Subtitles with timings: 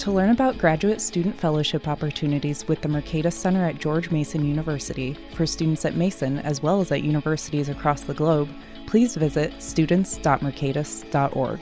[0.00, 5.14] To learn about graduate student fellowship opportunities with the Mercatus Center at George Mason University
[5.34, 8.48] for students at Mason as well as at universities across the globe,
[8.86, 11.60] please visit students.mercatus.org.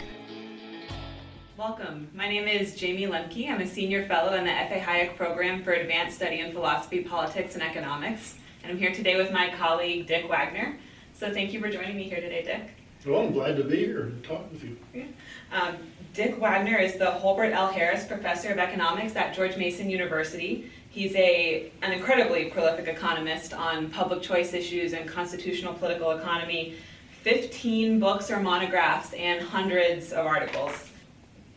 [1.57, 2.09] Welcome.
[2.15, 3.51] My name is Jayme Lemke.
[3.51, 4.79] I'm a senior fellow in the F.A.
[4.79, 8.37] Hayek Program for Advanced Study in Philosophy, Politics, and Economics.
[8.63, 10.79] And I'm here today with my colleague, Dick Wagner.
[11.13, 12.71] So thank you for joining me here today, Dick.
[13.05, 14.77] Well, I'm glad to be here and talk with you.
[14.95, 15.07] Yeah.
[15.53, 15.77] Um,
[16.19, 17.69] Dick Wagner is the Holbert L.
[17.69, 20.69] Harris Professor of Economics at George Mason University.
[20.91, 26.75] He's a, an incredibly prolific economist on public choice issues and constitutional political economy,
[27.23, 30.91] 15 books or monographs, and hundreds of articles.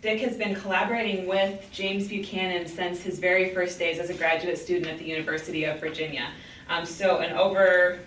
[0.03, 4.59] Dick has been collaborating with James Buchanan since his very first days as a graduate
[4.59, 6.27] student at the University of Virginia.
[6.69, 7.97] Um, so, an over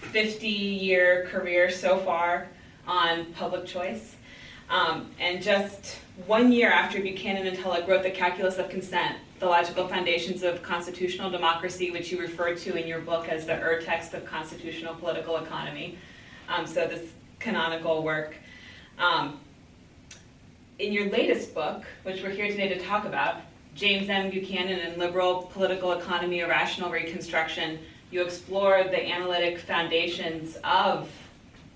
[0.00, 2.48] 50 year career so far
[2.86, 4.16] on public choice.
[4.68, 9.46] Um, and just one year after Buchanan and Tullock wrote the Calculus of Consent, the
[9.46, 13.80] logical foundations of constitutional democracy, which you refer to in your book as the Ur
[13.80, 15.96] text of constitutional political economy.
[16.48, 18.36] Um, so this canonical work.
[18.98, 19.40] Um,
[20.78, 23.40] in your latest book, which we're here today to talk about,
[23.74, 24.30] James M.
[24.30, 27.78] Buchanan and Liberal Political Economy, A Rational Reconstruction,
[28.10, 31.08] you explore the analytic foundations of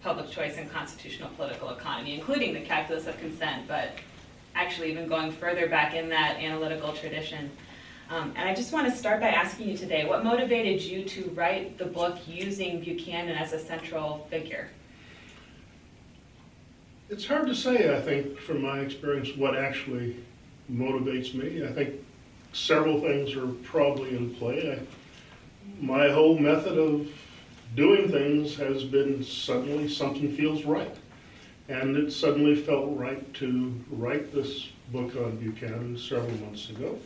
[0.02, 3.92] public choice and constitutional political economy, including the calculus of consent, but
[4.56, 7.50] actually even going further back in that analytical tradition.
[8.08, 11.30] Um, and I just want to start by asking you today what motivated you to
[11.30, 14.68] write the book using Buchanan as a central figure?
[17.08, 20.16] It's hard to say, I think, from my experience, what actually
[20.72, 21.64] motivates me.
[21.64, 21.94] I think
[22.52, 24.72] several things are probably in play.
[24.72, 27.08] I, my whole method of
[27.74, 30.96] doing things has been suddenly something feels right.
[31.68, 36.98] And it suddenly felt right to write this book on Buchanan several months ago.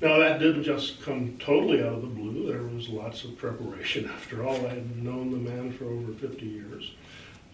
[0.00, 2.46] Now, that didn't just come totally out of the blue.
[2.46, 4.08] There was lots of preparation.
[4.14, 6.92] After all, I had known the man for over 50 years.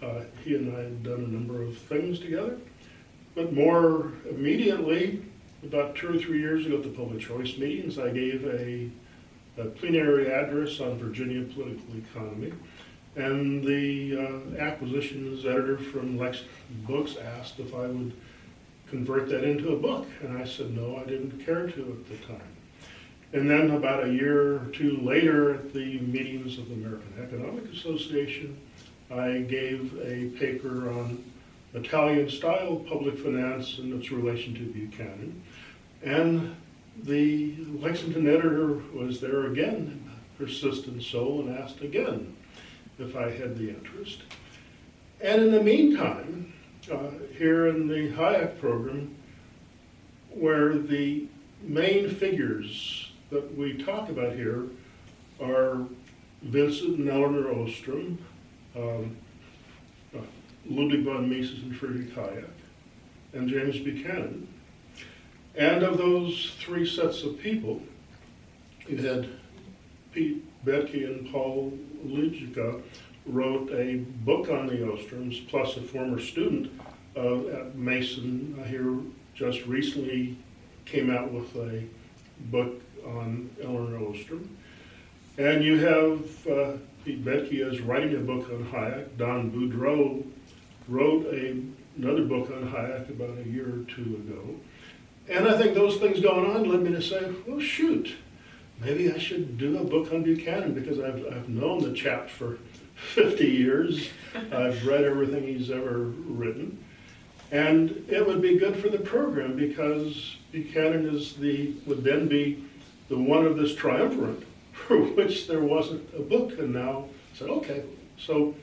[0.02, 2.58] Uh, he and I had done a number of things together.
[3.34, 5.24] But more immediately,
[5.62, 8.90] about two or three years ago at the public choice meetings, I gave a
[9.56, 12.52] a plenary address on Virginia political economy.
[13.16, 16.42] And the uh, acquisitions editor from Lex
[16.86, 18.12] Books asked if I would
[18.88, 20.06] convert that into a book.
[20.22, 22.40] And I said, no, I didn't care to at the time.
[23.32, 27.72] And then about a year or two later, at the meetings of the American Economic
[27.72, 28.56] Association,
[29.10, 31.24] I gave a paper on
[31.74, 35.42] Italian style public finance and its relation to Buchanan.
[36.02, 36.54] And
[37.02, 40.08] the Lexington editor was there again,
[40.38, 42.36] persistent soul, and asked again
[42.98, 44.22] if I had the interest.
[45.20, 46.52] And in the meantime,
[46.90, 49.14] uh, here in the Hayek program,
[50.30, 51.26] where the
[51.62, 54.64] main figures that we talk about here
[55.40, 55.86] are
[56.42, 58.18] Vincent and Elinor Ostrom,
[58.76, 59.16] um,
[60.14, 60.20] uh,
[60.68, 62.44] Ludwig von Mises and Friedrich Hayek,
[63.32, 64.46] and James Buchanan.
[65.56, 67.80] And of those three sets of people,
[68.86, 69.28] you had
[70.12, 71.72] Pete Boettke and Paul
[72.04, 72.82] Aligica
[73.26, 76.70] wrote a book on the Ostroms, plus a former student
[77.16, 78.96] uh, at Mason here
[79.34, 80.36] just recently
[80.84, 81.84] came out with a
[82.50, 84.56] book on Elinor Ostrom.
[85.38, 89.16] And you have uh, Pete Boettke is writing a book on Hayek.
[89.16, 90.24] Don Boudreaux
[90.88, 91.56] wrote a,
[91.96, 94.54] another book on Hayek about a year or two ago.
[95.28, 98.14] And I think those things going on led me to say, well, shoot,
[98.80, 102.58] maybe I should do a book on Buchanan because I've, I've known the chap for
[102.94, 104.08] 50 years.
[104.52, 106.82] I've read everything he's ever written.
[107.50, 112.64] And it would be good for the program because Buchanan is the, would then be
[113.08, 116.58] the one of this triumvirate for which there wasn't a book.
[116.58, 117.84] And now I said, okay.
[118.18, 118.54] So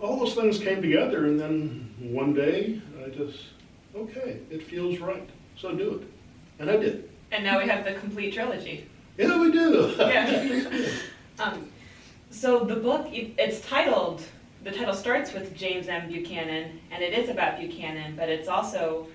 [0.00, 3.38] all those things came together, and then one day I just,
[3.94, 5.28] okay, it feels right.
[5.56, 6.08] So do it.
[6.58, 7.08] And I did.
[7.32, 8.89] And now we have the complete trilogy.
[9.20, 9.94] Yeah, we do.
[9.98, 10.88] yeah.
[11.38, 11.68] um,
[12.30, 14.22] so the book, it's titled,
[14.64, 16.08] the title starts with James M.
[16.08, 19.08] Buchanan, and it is about Buchanan, but it's also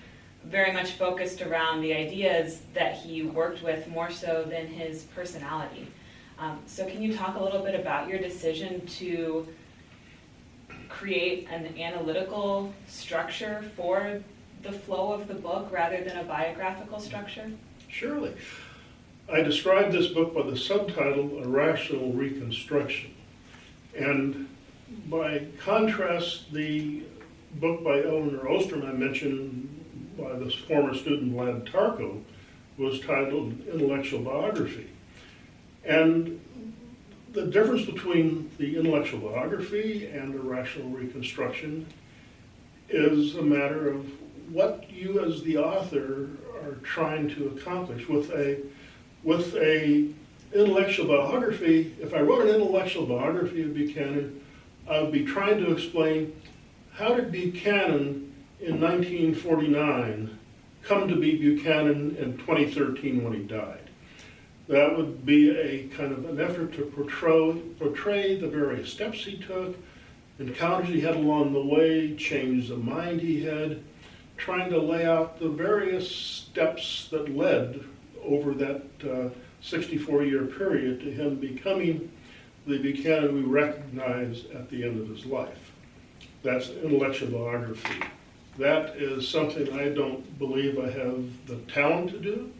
[0.44, 5.88] very much focused around the ideas that he worked with more so than his personality.
[6.38, 9.48] Um, so, can you talk a little bit about your decision to
[10.88, 14.22] create an analytical structure for
[14.62, 17.50] the flow of the book rather than a biographical structure?
[17.88, 18.34] Surely.
[19.32, 23.12] I described this book by the subtitle A Rational Reconstruction.
[23.98, 24.48] And
[25.08, 27.02] by contrast, the
[27.56, 32.22] book by Elinor Ostrom I mentioned by this former student Vlad Tarko
[32.78, 34.90] was titled Intellectual Biography.
[35.84, 36.40] And
[37.32, 41.88] the difference between the intellectual biography and a rational reconstruction
[42.90, 44.06] is a matter of
[44.52, 46.30] what you as the author
[46.64, 48.60] are trying to accomplish with a
[49.26, 50.08] with a
[50.54, 54.42] intellectual biography if i wrote an intellectual biography of buchanan
[54.90, 56.34] i would be trying to explain
[56.94, 60.38] how did buchanan in 1949
[60.86, 63.90] come to be buchanan in 2013 when he died.
[64.68, 69.38] That would be a kind of an effort to portray, portray the various steps he
[69.38, 69.76] took
[70.38, 73.82] encounters he had along the way changes of mind he had
[74.38, 77.84] trying to lay out the various steps that led
[78.28, 79.30] over that uh,
[79.62, 82.12] 64 year period to him becoming
[82.68, 85.72] the Buchanan we recognize at the end of his life.
[86.44, 88.04] That's intellectual biography.
[88.58, 92.52] That is something I don't believe I have the talent to do,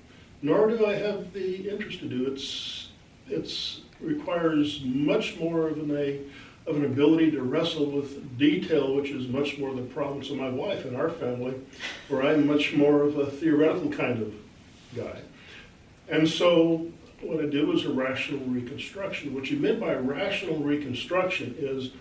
[0.42, 2.28] nor do I have the interest to do.
[2.32, 2.90] It's
[3.28, 6.20] it's requires much more of an a
[6.68, 10.50] of an ability to wrestle with detail, which is much more the province of my
[10.50, 11.54] wife and our family,
[12.10, 14.34] where I'm much more of a theoretical kind of
[14.96, 15.22] guy.
[16.10, 16.88] And so
[17.22, 19.34] what I did was a rational reconstruction.
[19.34, 21.92] What you meant by rational reconstruction is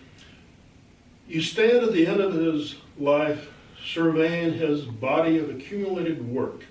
[1.27, 3.51] you stand at the end of his life
[3.85, 6.65] surveying his body of accumulated work.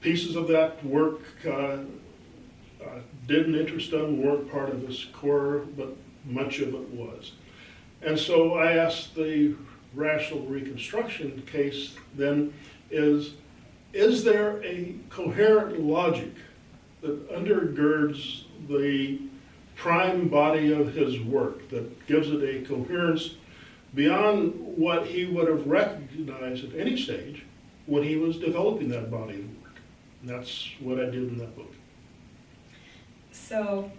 [0.00, 5.94] Pieces of that work uh, uh, didn't interest him, weren't part of his core, but
[6.24, 7.32] much of it was.
[8.02, 9.54] And so I asked the
[9.94, 12.52] rational reconstruction case then
[12.90, 13.34] is,
[13.92, 16.32] is there a coherent logic
[17.00, 19.20] that undergirds the
[19.76, 23.36] prime body of his work, that gives it a coherence
[23.94, 27.44] beyond what he would have recognized at any stage
[27.86, 29.74] when he was developing that body of work.
[30.20, 31.72] And that's what I did in that book.
[33.32, 33.90] So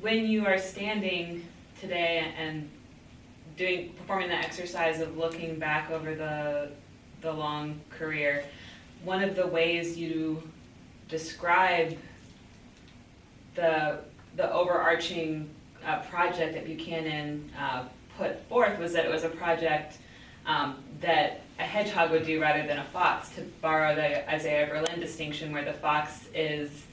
[0.00, 1.44] when you are standing
[1.80, 2.68] today and
[3.56, 6.70] doing performing the exercise of looking back over the
[7.22, 8.44] the long career,
[9.04, 10.42] one of the ways you
[11.08, 11.96] describe
[13.54, 13.98] the
[14.36, 15.48] the overarching
[15.84, 17.84] uh, project that Buchanan uh,
[18.16, 19.98] put forth was that it was a project
[20.46, 25.00] um, that a hedgehog would do rather than a fox, to borrow the Isaiah Berlin
[25.00, 26.84] distinction, where the fox is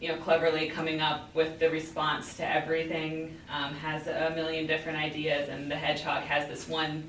[0.00, 4.98] you know, cleverly coming up with the response to everything, um, has a million different
[4.98, 7.08] ideas, and the hedgehog has this one,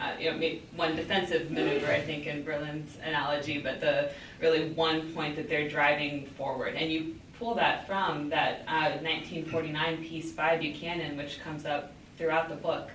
[0.00, 4.10] uh, you know, one defensive maneuver, I think, in Berlin's analogy, but the
[4.40, 6.74] really one point that they're driving forward.
[6.74, 12.48] And you pull that from that uh, 1949 piece by Buchanan, which comes up throughout
[12.48, 12.90] the book.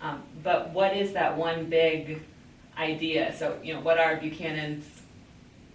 [0.00, 2.20] Um, but what is that one big
[2.76, 3.34] idea?
[3.36, 4.84] So, you know, what are Buchanan's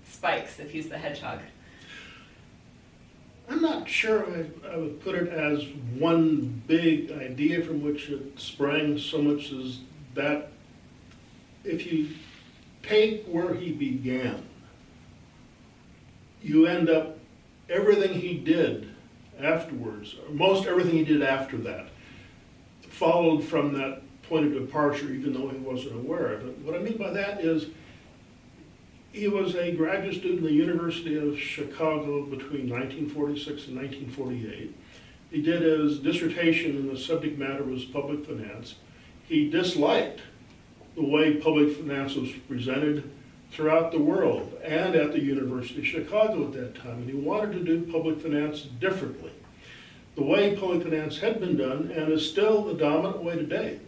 [0.06, 1.40] spikes if he's the hedgehog?
[3.50, 5.66] I'm not sure I, I, would put it as
[5.98, 9.80] one big idea from which it sprang so much as
[10.14, 10.52] that
[11.70, 12.10] if you
[12.84, 14.44] take where he began,
[16.42, 17.20] you end up
[17.70, 18.90] everything he did
[19.40, 21.90] afterwards, most everything he did after that,
[22.90, 26.58] followed from that point of departure, even though he wasn't aware of it.
[26.60, 27.68] What I mean by that is
[29.12, 34.76] he was a graduate student at the University of Chicago between 1946 and 1948.
[35.32, 38.76] He did his dissertation, and the subject matter was public finance.
[39.28, 40.22] He disliked
[41.00, 43.10] the way public finance was presented
[43.52, 46.98] throughout the world and at the University of Chicago at that time.
[46.98, 49.32] And he wanted to do public finance differently.
[50.16, 53.80] The way public finance had been done, and is still the dominant way today,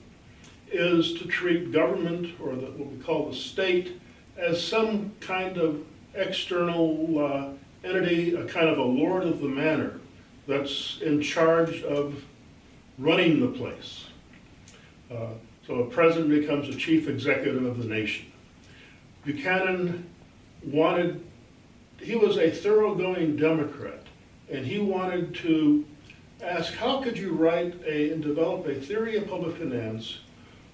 [0.71, 3.99] is to treat government, or the, what we call the state,
[4.37, 5.83] as some kind of
[6.15, 7.49] external uh,
[7.85, 9.99] entity, a kind of a lord of the manor
[10.47, 12.23] that's in charge of
[12.97, 14.05] running the place.
[15.13, 15.31] Uh,
[15.65, 18.25] so a president becomes a chief executive of the nation.
[19.23, 20.09] Buchanan
[20.63, 21.23] wanted,
[21.99, 24.05] he was a thoroughgoing Democrat,
[24.51, 25.85] and he wanted to
[26.43, 30.19] ask how could you write a, and develop a theory of public finance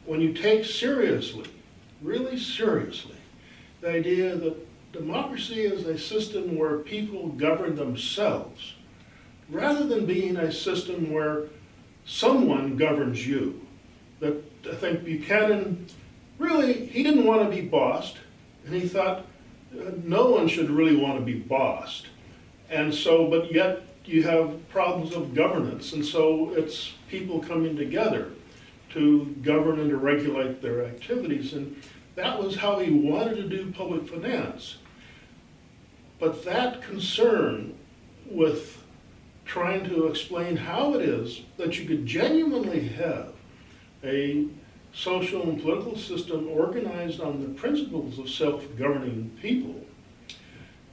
[0.05, 1.49] when you take seriously,
[2.01, 3.17] really seriously,
[3.81, 4.55] the idea that
[4.93, 8.75] democracy is a system where people govern themselves,
[9.49, 11.43] rather than being a system where
[12.05, 13.61] someone governs you.
[14.19, 15.87] that I think Buchanan
[16.39, 18.17] really, he didn't want to be bossed,
[18.65, 19.25] and he thought
[19.73, 22.07] uh, no one should really want to be bossed.
[22.69, 28.31] And so, but yet you have problems of governance, and so it's people coming together
[28.91, 31.53] to govern and to regulate their activities.
[31.53, 31.81] And
[32.15, 34.77] that was how he wanted to do public finance.
[36.19, 37.77] But that concern
[38.25, 38.83] with
[39.45, 43.33] trying to explain how it is that you could genuinely have
[44.03, 44.47] a
[44.93, 49.85] social and political system organized on the principles of self-governing people,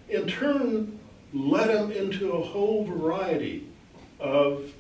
[0.09, 0.99] in turn
[1.33, 3.67] led him into a whole variety
[4.21, 4.73] of,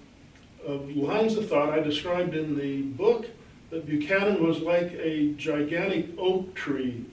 [0.67, 3.27] of lines of thought I described in the book
[3.71, 7.05] that Buchanan was like a gigantic oak tree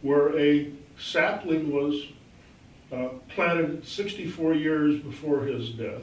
[0.00, 2.06] where a sapling was
[2.92, 6.02] uh, planted 64 years before his death.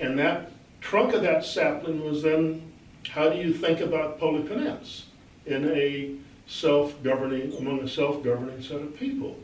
[0.00, 2.67] And that trunk of that sapling was then
[3.08, 5.06] how do you think about public finance
[5.46, 6.14] in a
[6.46, 9.36] self-governing, among a self-governing set of people?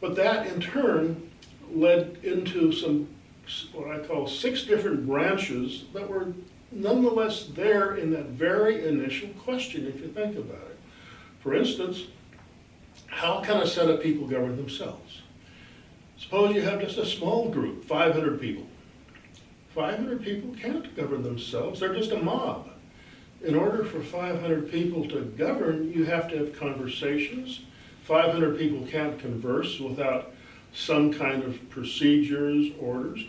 [0.00, 1.30] But that in turn
[1.72, 3.08] led into some,
[3.72, 6.32] what I call six different branches that were
[6.70, 10.78] nonetheless there in that very initial question, if you think about it.
[11.40, 12.04] For instance,
[13.06, 15.22] how can a set of people govern themselves?
[16.16, 18.66] Suppose you have just a small group, 500 people.
[19.74, 22.68] 500 people can't govern themselves, they're just a mob.
[23.42, 27.60] In order for 500 people to govern, you have to have conversations.
[28.04, 30.32] 500 people can't converse without
[30.72, 33.24] some kind of procedures, orders.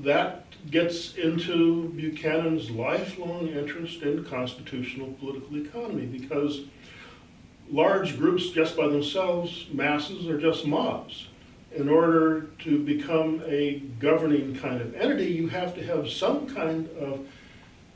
[0.00, 6.62] That gets into Buchanan's lifelong interest in constitutional political economy because
[7.70, 11.28] large groups just by themselves, masses, are just mobs
[11.72, 16.88] in order to become a governing kind of entity, you have to have some kind
[16.98, 17.26] of,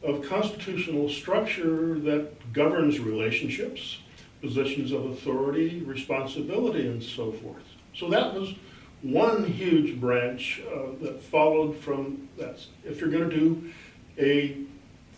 [0.03, 3.99] of constitutional structure that governs relationships,
[4.41, 7.63] positions of authority, responsibility, and so forth.
[7.95, 8.55] So that was
[9.03, 12.59] one huge branch uh, that followed from that.
[12.85, 13.73] If you're going to do
[14.19, 14.57] a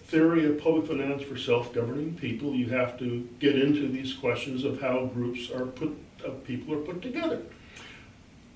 [0.06, 4.80] theory of public finance for self-governing people, you have to get into these questions of
[4.80, 7.42] how groups are put, of people are put together.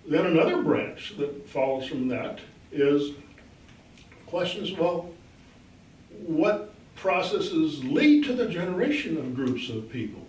[0.06, 3.12] Then another branch that follows from that is
[4.26, 5.10] questions, well,
[6.10, 10.26] what processes lead to the generation of groups of people?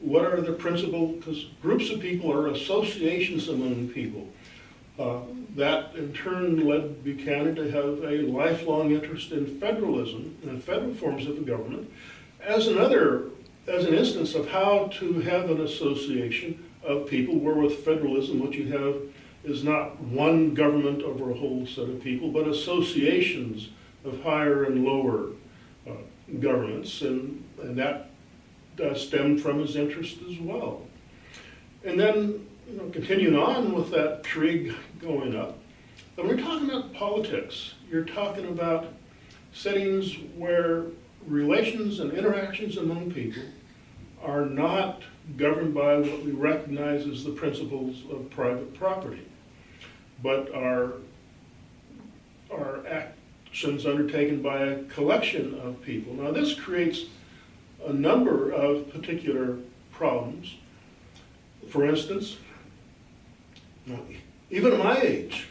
[0.00, 4.28] What are the principal, because groups of people are associations among people.
[4.98, 5.20] Uh,
[5.56, 11.26] that in turn led Buchanan to have a lifelong interest in federalism and federal forms
[11.26, 11.90] of government
[12.40, 13.30] as another,
[13.66, 18.52] as an instance of how to have an association of people, where with federalism, what
[18.52, 18.96] you have
[19.42, 23.70] is not one government over a whole set of people, but associations
[24.04, 25.28] of higher and lower
[25.88, 25.92] uh,
[26.40, 28.10] governments, and, and that
[28.82, 30.82] uh, stemmed from his interest as well.
[31.84, 35.58] And then, you know, continuing on with that tree going up,
[36.16, 38.86] when we're talking about politics, you're talking about
[39.52, 40.86] settings where
[41.26, 43.42] relations and interactions among people
[44.22, 45.02] are not
[45.36, 49.26] governed by what we recognize as the principles of private property,
[50.22, 50.94] but are,
[52.50, 52.86] are
[53.54, 56.12] actions undertaken by a collection of people.
[56.12, 57.04] Now, this creates
[57.86, 59.58] a number of particular
[59.92, 60.56] problems.
[61.68, 62.36] For instance,
[64.50, 65.46] even at my age,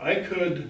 [0.00, 0.68] I could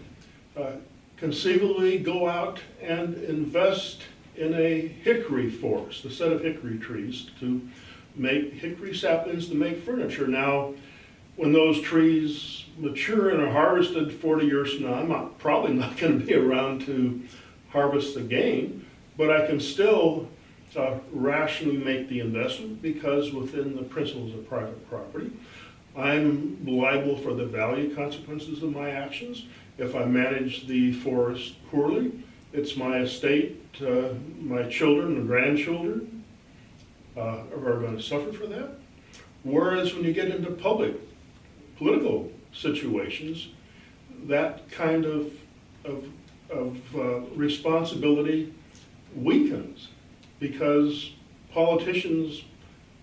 [0.59, 0.73] uh,
[1.17, 4.03] conceivably go out and invest
[4.37, 7.67] in a hickory forest, a set of hickory trees to
[8.15, 10.27] make hickory saplings to make furniture.
[10.27, 10.75] Now,
[11.37, 15.97] when those trees mature and are harvested 40 years from now, I'm not, probably not
[15.99, 17.23] going to be around to
[17.71, 18.87] harvest again,
[19.17, 20.29] but I can still
[20.77, 25.31] uh, rationally make the investment because within the principles of private property,
[25.97, 29.47] I'm liable for the value consequences of my actions.
[29.79, 32.13] If I manage the forest poorly,
[32.53, 36.25] it's my estate, uh, my children and grandchildren
[37.17, 38.79] uh, are going to suffer for that.
[39.45, 40.97] Whereas when you get into public
[41.77, 43.49] political situations,
[44.25, 45.33] that kind of,
[45.85, 46.09] of,
[46.51, 48.53] of uh, responsibility
[49.15, 49.89] weakens
[50.41, 51.13] because
[51.53, 52.43] politicians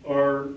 [0.08, 0.50] are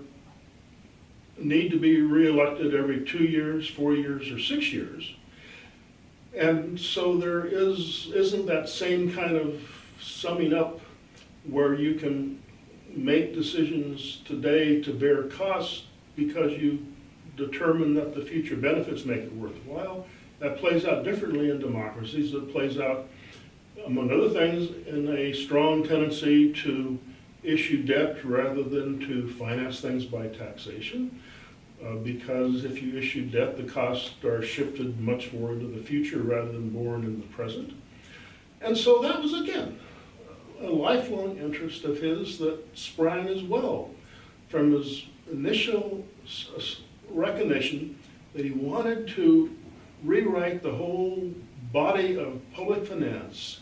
[1.37, 5.15] need to be reelected every two years, four years, or six years.
[6.35, 9.61] And so there is isn't that same kind of
[10.01, 10.79] summing up
[11.45, 12.41] where you can
[12.93, 15.83] make decisions today to bear costs
[16.15, 16.85] because you
[17.35, 20.05] determine that the future benefits make it worthwhile.
[20.39, 22.33] That plays out differently in democracies.
[22.33, 23.07] It plays out
[23.85, 26.99] among other things, in a strong tendency to
[27.43, 31.21] issue debt rather than to finance things by taxation.
[31.85, 36.19] Uh, because if you issue debt, the costs are shifted much more into the future
[36.19, 37.73] rather than borne in the present.
[38.61, 39.77] And so that was, again,
[40.61, 43.91] a lifelong interest of his that sprang as well
[44.47, 46.05] from his initial
[47.15, 47.97] recognition
[48.33, 49.55] that he wanted to
[50.03, 51.33] rewrite the whole
[51.71, 53.61] body of public finance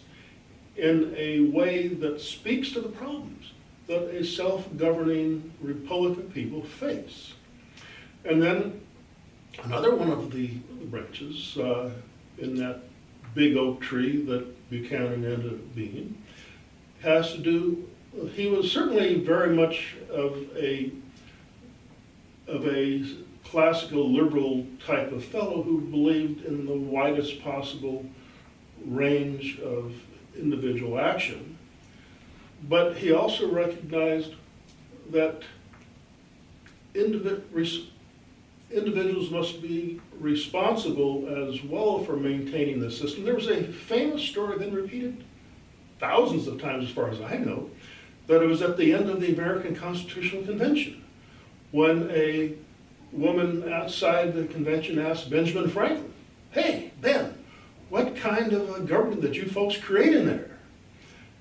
[0.75, 3.51] in a way that speaks to the problems
[3.87, 7.33] that a self-governing Republican people face.
[8.25, 8.81] And then
[9.63, 10.47] another one of the
[10.85, 11.91] branches uh,
[12.37, 12.79] in that
[13.35, 16.17] big oak tree that Buchanan ended up being
[17.01, 17.89] has to do,
[18.33, 20.91] he was certainly very much of a,
[22.47, 23.05] of a
[23.53, 28.03] classical liberal type of fellow who believed in the widest possible
[28.83, 29.93] range of
[30.35, 31.55] individual action.
[32.67, 34.33] But he also recognized
[35.11, 35.43] that
[36.95, 37.91] individuals
[39.29, 43.23] must be responsible as well for maintaining the system.
[43.23, 45.23] There was a famous story, then repeated
[45.99, 47.69] thousands of times as far as I know,
[48.25, 51.03] that it was at the end of the American Constitutional Convention
[51.69, 52.55] when a
[53.13, 56.13] woman outside the convention asked Benjamin Franklin,
[56.51, 57.37] Hey, Ben,
[57.89, 60.51] what kind of a government did you folks create in there?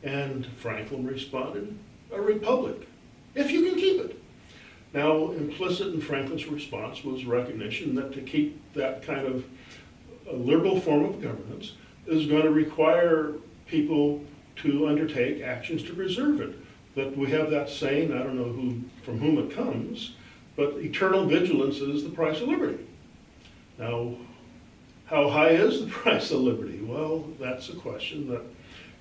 [0.02, 1.76] And Franklin responded,
[2.12, 2.88] a republic,
[3.34, 4.22] if you can keep it.
[4.92, 9.44] Now, implicit in Franklin's response was recognition that to keep that kind of
[10.30, 11.72] liberal form of governance
[12.06, 13.32] is going to require
[13.66, 14.22] people
[14.56, 16.58] to undertake actions to preserve it.
[16.94, 20.12] That we have that saying, I don't know who, from whom it comes,
[20.56, 22.84] but eternal vigilance is the price of liberty.
[23.78, 24.14] Now,
[25.06, 26.80] how high is the price of liberty?
[26.82, 28.42] Well, that's a question that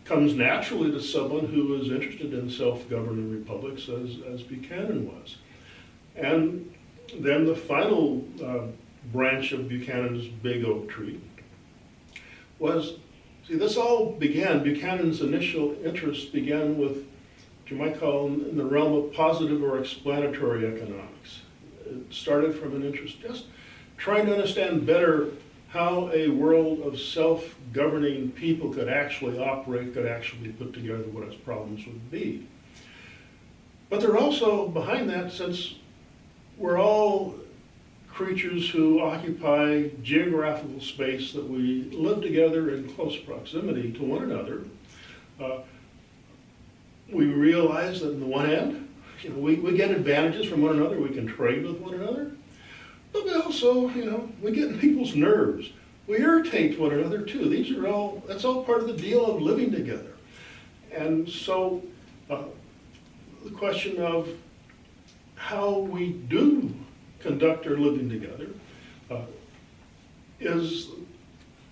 [0.05, 5.37] comes naturally to someone who is interested in self-governing republics as, as Buchanan was.
[6.15, 6.73] And
[7.19, 8.67] then the final uh,
[9.11, 11.19] branch of Buchanan's big oak tree
[12.59, 12.97] was,
[13.47, 17.07] see, this all began, Buchanan's initial interest began with
[17.71, 21.41] you might call them in the realm of positive or explanatory economics.
[21.85, 23.45] It started from an interest just
[23.97, 25.29] trying to understand better
[25.69, 31.35] how a world of self-governing people could actually operate, could actually put together what its
[31.35, 32.45] problems would be.
[33.89, 35.75] But they're also behind that, since
[36.57, 37.35] we're all
[38.09, 44.63] creatures who occupy geographical space that we live together in close proximity to one another,
[45.41, 45.59] uh,
[47.11, 48.87] we realize that on the one hand,
[49.21, 52.31] you know, we, we get advantages from one another, we can trade with one another.
[53.13, 55.69] But we also, you know, we get in people's nerves.
[56.07, 57.49] We irritate one another too.
[57.49, 60.13] These are all, that's all part of the deal of living together.
[60.91, 61.83] And so
[62.29, 62.43] uh,
[63.43, 64.29] the question of
[65.35, 66.73] how we do
[67.19, 68.47] conduct our living together
[69.09, 69.21] uh,
[70.39, 70.89] is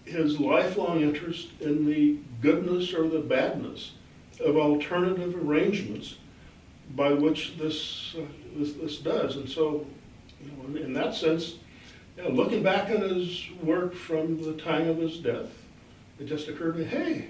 [0.05, 3.93] his lifelong interest in the goodness or the badness
[4.39, 6.15] of alternative arrangements
[6.95, 8.21] by which this, uh,
[8.55, 9.35] this, this does.
[9.35, 9.85] And so
[10.41, 11.55] you know, in that sense,
[12.17, 15.49] you know, looking back on his work from the time of his death,
[16.19, 17.27] it just occurred to me, hey,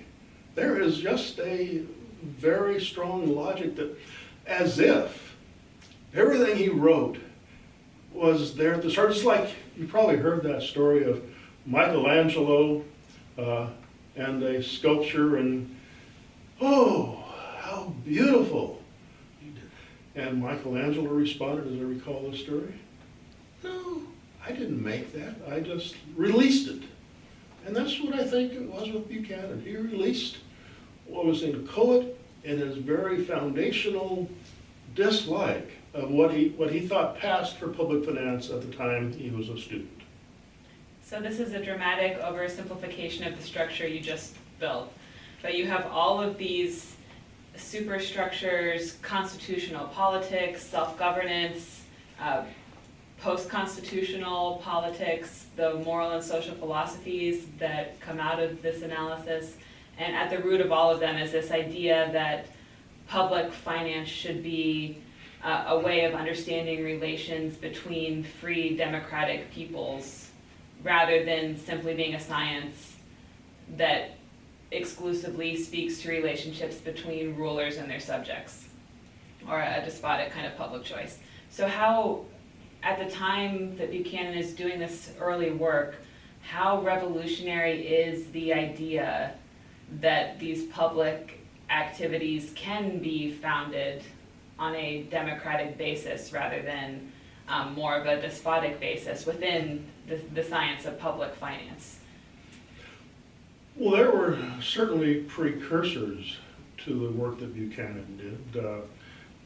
[0.55, 1.83] there is just a
[2.21, 3.97] very strong logic that
[4.45, 5.35] as if
[6.13, 7.17] everything he wrote
[8.13, 9.11] was there at the start.
[9.11, 11.23] It's like you probably heard that story of
[11.65, 12.83] Michelangelo
[13.37, 13.67] uh,
[14.15, 15.75] and a sculpture, and
[16.61, 17.23] oh,
[17.59, 18.81] how beautiful!
[20.15, 22.73] And Michelangelo responded, as I recall the story,
[23.63, 24.01] no,
[24.45, 25.35] I didn't make that.
[25.49, 26.83] I just released it.
[27.65, 29.61] And that's what I think it was with Buchanan.
[29.63, 30.37] He released
[31.05, 34.29] what was inchoate in his very foundational
[34.95, 39.29] dislike of what he, what he thought passed for public finance at the time he
[39.29, 39.89] was a student.
[41.03, 44.93] So this is a dramatic oversimplification of the structure you just built.
[45.41, 46.95] But you have all of these
[47.55, 51.83] superstructures, constitutional politics, self-governance,
[52.19, 52.43] uh,
[53.21, 59.57] post-constitutional politics, the moral and social philosophies that come out of this analysis.
[59.97, 62.47] And at the root of all of them is this idea that
[63.07, 65.01] public finance should be
[65.43, 70.29] uh, a way of understanding relations between free democratic peoples
[70.83, 72.95] rather than simply being a science
[73.75, 74.18] that
[74.71, 78.67] exclusively speaks to relationships between rulers and their subjects
[79.49, 81.17] or a despotic kind of public choice.
[81.49, 82.25] So how
[82.83, 85.95] at the time that Buchanan is doing this early work,
[86.41, 89.33] how revolutionary is the idea
[89.99, 94.03] that these public activities can be founded
[94.57, 97.11] on a democratic basis rather than
[97.47, 101.98] um, more of a despotic basis within the, the science of public finance.
[103.79, 106.37] Well, there were certainly precursors
[106.79, 108.17] to the work that Buchanan
[108.53, 108.65] did.
[108.65, 108.81] Uh,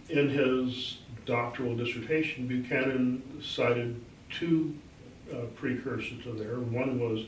[0.09, 4.75] in his doctoral dissertation, Buchanan cited two
[5.31, 6.55] uh, precursors to there.
[6.55, 7.27] One was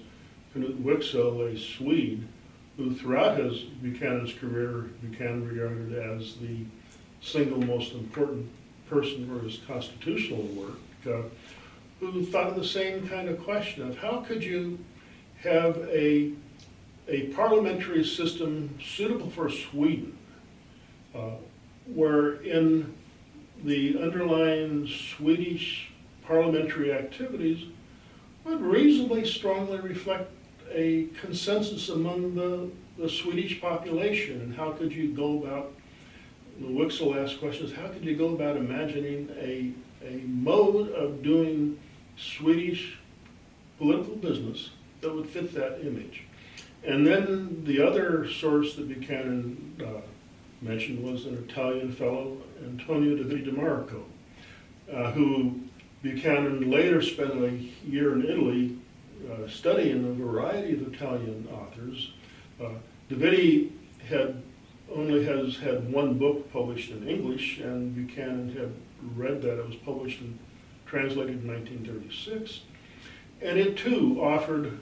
[0.56, 2.28] Knut Wicksell, a Swede,
[2.76, 6.66] who throughout his Buchanan's career, Buchanan regarded as the
[7.22, 8.50] single most important
[8.90, 11.22] person for his constitutional work, uh,
[12.00, 14.80] who thought of the same kind of question of how could you
[15.44, 16.32] have a,
[17.08, 20.18] a parliamentary system suitable for Sweden,
[21.14, 21.32] uh,
[21.86, 22.94] where in
[23.64, 25.92] the underlying Swedish
[26.24, 27.66] parliamentary activities
[28.44, 30.32] would reasonably strongly reflect
[30.72, 34.42] a consensus among the, the Swedish population.
[34.42, 35.74] And how could you go about,
[36.60, 39.72] the Wicksell asked questions, how could you go about imagining a,
[40.06, 41.80] a mode of doing
[42.18, 42.98] Swedish
[43.78, 46.25] political business that would fit that image?
[46.86, 50.02] And then the other source that Buchanan uh,
[50.62, 54.06] mentioned was an Italian fellow, Antonio de Viti Marco,
[54.92, 55.62] uh, who
[56.04, 57.50] Buchanan later spent a
[57.88, 58.78] year in Italy
[59.32, 62.14] uh, studying a variety of Italian authors.
[62.62, 62.70] Uh,
[63.10, 63.70] Da
[64.08, 64.42] had
[64.92, 68.72] only has had one book published in English, and Buchanan had
[69.16, 69.60] read that.
[69.60, 70.38] It was published and
[70.86, 72.62] translated in 1936.
[73.42, 74.80] And it too offered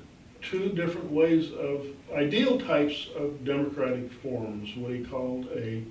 [0.50, 5.84] two different ways of ideal types of democratic forms, what he called a,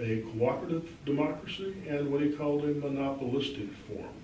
[0.00, 4.14] a cooperative democracy and what he called a monopolistic form.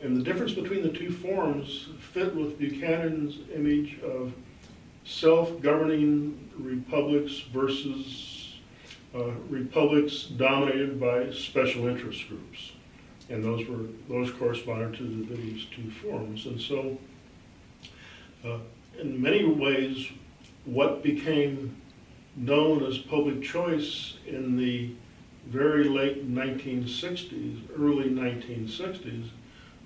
[0.00, 4.32] And the difference between the two forms fit with Buchanan's image of
[5.04, 8.56] self-governing republics versus
[9.14, 12.72] uh, republics dominated by special interest groups.
[13.28, 16.46] And those were those corresponded to these two forms.
[16.46, 16.98] And so,
[18.44, 18.58] uh,
[18.98, 20.08] in many ways,
[20.64, 21.76] what became
[22.36, 24.90] known as public choice in the
[25.46, 29.28] very late 1960s, early 1960s,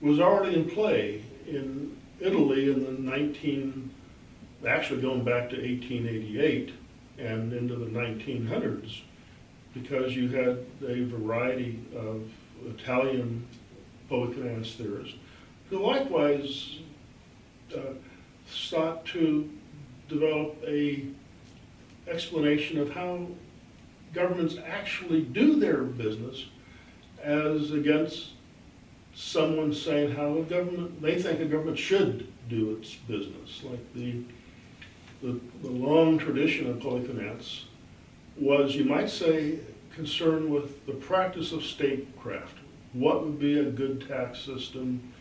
[0.00, 3.90] was already in play in Italy in the 19,
[4.66, 6.72] actually going back to 1888
[7.18, 9.02] and into the 1900s,
[9.74, 12.22] because you had a variety of
[12.66, 13.46] Italian
[14.08, 15.16] public finance theorists
[15.68, 16.78] who likewise
[17.74, 17.92] uh,
[18.50, 19.48] sought to
[20.08, 21.04] develop a
[22.08, 23.26] explanation of how
[24.12, 26.46] governments actually do their business
[27.22, 28.30] as against
[29.14, 33.62] someone saying how a government, they think a government should do its business.
[33.62, 34.22] Like the,
[35.22, 37.66] the, the long tradition of public finance
[38.36, 39.58] was, you might say,
[39.94, 42.56] concerned with the practice of statecraft.
[42.92, 45.12] What would be a good tax system?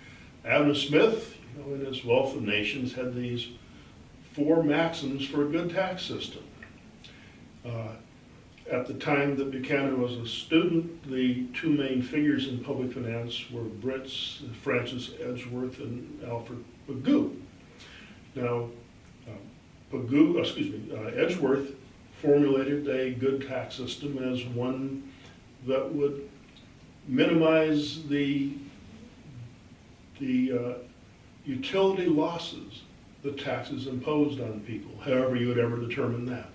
[0.45, 3.47] Adam Smith, you know, in his Wealth of Nations, had these
[4.33, 6.43] four maxims for a good tax system.
[7.65, 7.89] Uh,
[8.71, 13.49] at the time that Buchanan was a student, the two main figures in public finance
[13.51, 17.35] were Brits, Francis Edgeworth and Alfred Pigou.
[18.35, 18.69] Now,
[19.27, 19.31] uh,
[19.91, 21.71] Pigou, excuse me, uh, Edgeworth
[22.21, 25.11] formulated a good tax system as one
[25.65, 26.29] that would
[27.07, 28.53] minimize the,
[30.19, 30.73] the uh,
[31.49, 32.83] utility losses
[33.23, 36.51] the taxes imposed on people, however you would ever determine that.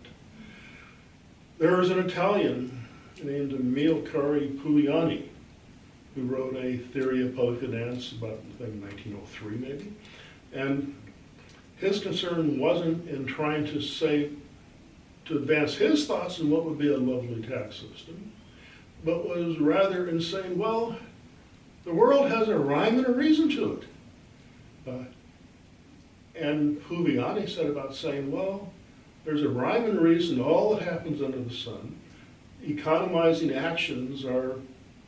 [1.59, 2.87] There was an Italian
[3.23, 5.27] named Amilcare Puviani
[6.15, 9.93] who wrote a theory of public finance about, I think, 1903 maybe.
[10.53, 10.95] And
[11.77, 14.31] his concern wasn't in trying to say,
[15.25, 18.33] to advance his thoughts on what would be a lovely tax system,
[19.05, 20.97] but was rather in saying, well,
[21.85, 23.89] the world has a rhyme and a reason to it.
[24.87, 25.05] Uh,
[26.35, 28.73] and Puviani said about saying, well,
[29.25, 31.97] there's a rhyme and reason to all that happens under the sun.
[32.63, 34.57] Economizing actions are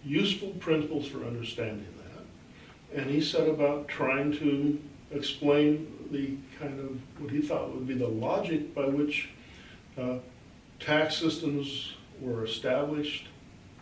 [0.04, 3.00] useful principles for understanding that.
[3.00, 7.94] And he set about trying to explain the kind of what he thought would be
[7.94, 9.30] the logic by which
[9.98, 10.18] uh,
[10.78, 13.26] tax systems were established,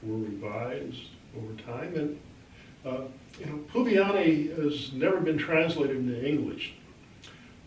[0.03, 1.95] were revised over time.
[1.95, 2.21] And
[2.85, 3.03] uh,
[3.39, 6.75] you know, Puviani has never been translated into English.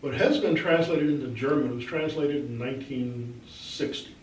[0.00, 1.72] But has been translated into German.
[1.72, 4.14] It was translated in 1960.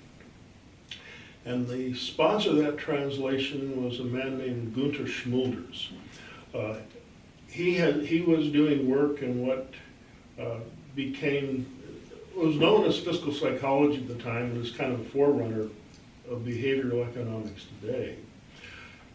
[1.43, 5.89] And the sponsor of that translation was a man named Gunther Schmölders.
[6.53, 6.77] Uh,
[7.49, 9.73] he, had, he was doing work in what
[10.39, 10.59] uh,
[10.95, 11.65] became
[12.35, 15.69] was known as fiscal psychology at the time and was kind of a forerunner
[16.29, 18.17] of behavioral economics today.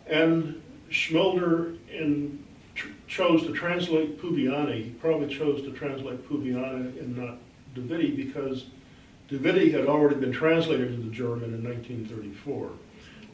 [0.07, 7.17] And Schmilder in, tr- chose to translate Puviani, he probably chose to translate Puviani and
[7.17, 7.39] not
[7.75, 8.67] De Viti because
[9.29, 12.71] De Viti had already been translated into German in 1934.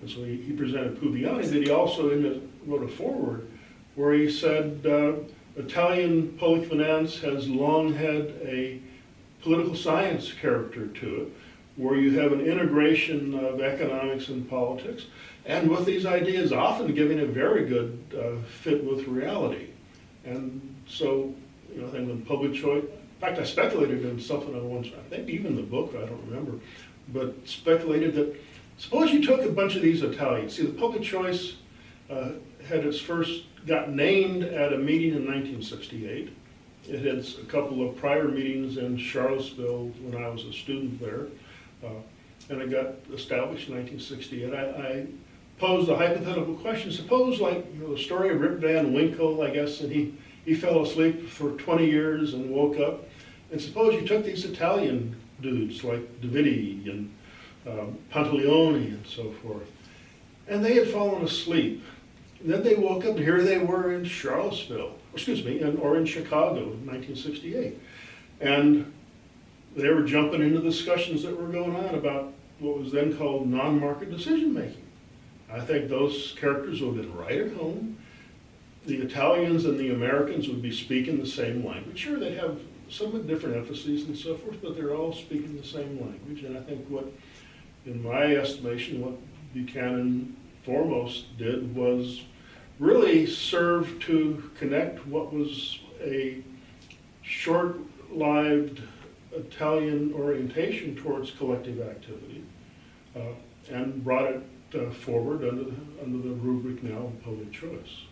[0.03, 3.49] And so he, he presented Puviani, but he also the, wrote a foreword
[3.95, 5.15] where he said uh,
[5.59, 8.79] Italian public finance has long had a
[9.43, 11.33] political science character to it,
[11.77, 15.07] where you have an integration of economics and politics,
[15.45, 19.69] and with these ideas often giving a very good uh, fit with reality.
[20.25, 21.35] And so,
[21.73, 24.89] you know, I think when public choice, in fact, I speculated in something I once,
[24.89, 26.59] I think even the book, I don't remember,
[27.13, 28.37] but speculated that
[28.79, 30.57] suppose you took a bunch of these Italians.
[30.57, 31.57] See, the public choice
[32.11, 32.31] uh,
[32.69, 36.33] had its first, got named at a meeting in 1968.
[36.89, 41.27] It had a couple of prior meetings in Charlottesville when I was a student there.
[41.87, 42.01] Uh,
[42.49, 44.55] and it got established in 1968.
[44.55, 45.07] I, I
[45.59, 46.93] posed a hypothetical question.
[46.93, 50.55] Suppose, like you know, the story of Rip Van Winkle, I guess, and he, he
[50.55, 53.09] fell asleep for 20 years and woke up.
[53.51, 57.15] And suppose you took these Italian dudes like De Viti and
[57.67, 59.71] um, Pantaleoni and so forth,
[60.49, 61.83] and they had fallen asleep.
[62.41, 65.97] And then they woke up, and here they were in Charlottesville, excuse me, in, or
[65.97, 67.81] in Chicago in 1968.
[68.41, 68.93] And
[69.77, 74.11] they were jumping into discussions that were going on about what was then called non-market
[74.11, 74.83] decision making.
[75.53, 77.99] I think those characters would have been right at home.
[78.87, 81.99] The Italians and the Americans would be speaking the same language.
[81.99, 82.59] Sure, they have
[82.89, 86.45] somewhat different emphases and so forth, but they're all speaking the same language.
[86.45, 87.13] And I think what,
[87.85, 89.15] in my estimation, what
[89.53, 92.23] Buchanan foremost did was
[92.79, 96.43] really serve to connect what was a
[97.23, 98.81] short-lived
[99.37, 102.43] Italian orientation towards collective activity
[103.15, 103.21] uh,
[103.71, 104.43] and brought it
[104.75, 108.05] uh, forward under the, under the rubric now of public choice.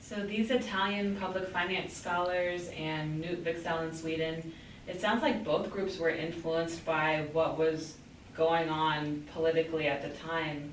[0.00, 4.52] So these Italian public finance scholars and Knut Wicksell in Sweden,
[4.86, 7.96] it sounds like both groups were influenced by what was
[8.36, 10.72] going on politically at the time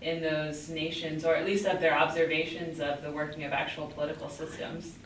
[0.00, 4.28] in those nations, or at least of their observations of the working of actual political
[4.28, 4.96] systems.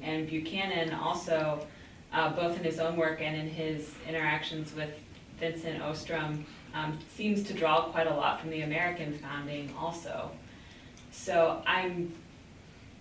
[0.00, 1.66] And Buchanan also,
[2.12, 4.90] uh, both in his own work and in his interactions with
[5.38, 6.44] Vincent Ostrom,
[6.74, 10.30] um, seems to draw quite a lot from the American founding also.
[11.10, 12.12] So I'm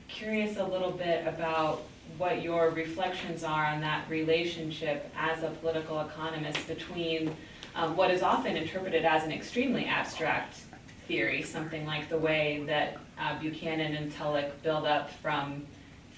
[0.07, 1.83] curious a little bit about
[2.17, 7.35] what your reflections are on that relationship as a political economist between
[7.75, 10.57] um, what is often interpreted as an extremely abstract
[11.07, 15.65] theory, something like the way that uh, Buchanan and Tullock build up from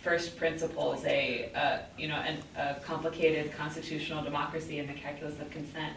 [0.03, 5.49] first principles, a, uh, you know, an, a complicated constitutional democracy and the calculus of
[5.49, 5.93] consent,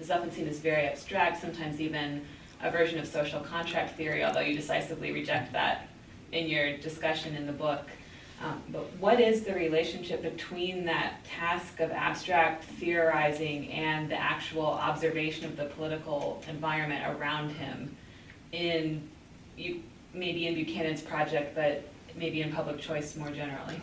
[0.00, 2.22] is often seen as very abstract, sometimes even
[2.62, 5.88] a version of social contract theory, although you decisively reject that
[6.32, 7.86] in your discussion in the book.
[8.42, 14.64] Um, but what is the relationship between that task of abstract theorizing and the actual
[14.64, 17.94] observation of the political environment around him
[18.52, 19.06] in
[19.58, 19.82] you,
[20.14, 21.84] maybe in Buchanan's project, but
[22.16, 23.80] maybe in public choice more generally?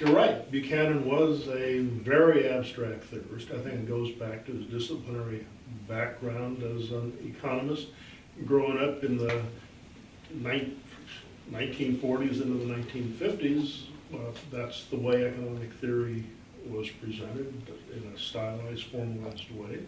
[0.00, 0.50] You're right.
[0.50, 3.50] Buchanan was a very abstract theorist.
[3.50, 5.46] I think it goes back to his disciplinary
[5.88, 7.88] background as an economist,
[8.44, 9.42] growing up in the
[11.50, 13.84] 1940s into the 1950s.
[14.12, 14.18] Uh,
[14.52, 16.24] that's the way economic theory
[16.68, 17.52] was presented
[17.94, 19.78] in a stylized, formalized way.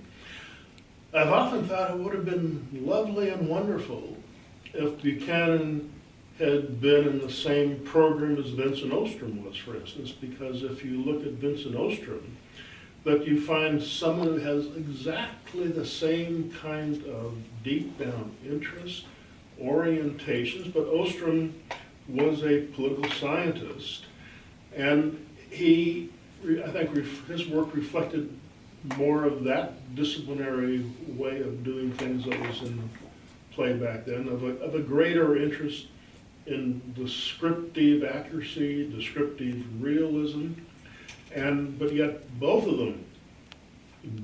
[1.12, 4.16] I've often thought it would have been lovely and wonderful
[4.74, 5.92] if Buchanan
[6.38, 11.02] had been in the same program as Vincent Ostrom was, for instance, because if you
[11.02, 12.36] look at Vincent Ostrom,
[13.04, 19.04] that you find someone who has exactly the same kind of deep down interest,
[19.60, 21.54] orientations, but Ostrom
[22.08, 24.04] was a political scientist,
[24.76, 26.10] and he,
[26.64, 26.94] I think
[27.26, 28.32] his work reflected
[28.96, 32.88] more of that disciplinary way of doing things that was in
[33.52, 35.88] play back then, of a, of a greater interest
[36.48, 40.52] in descriptive accuracy, descriptive realism,
[41.34, 43.04] and but yet both of them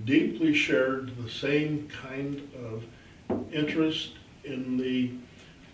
[0.04, 2.84] deeply shared the same kind of
[3.52, 4.12] interest
[4.44, 5.10] in the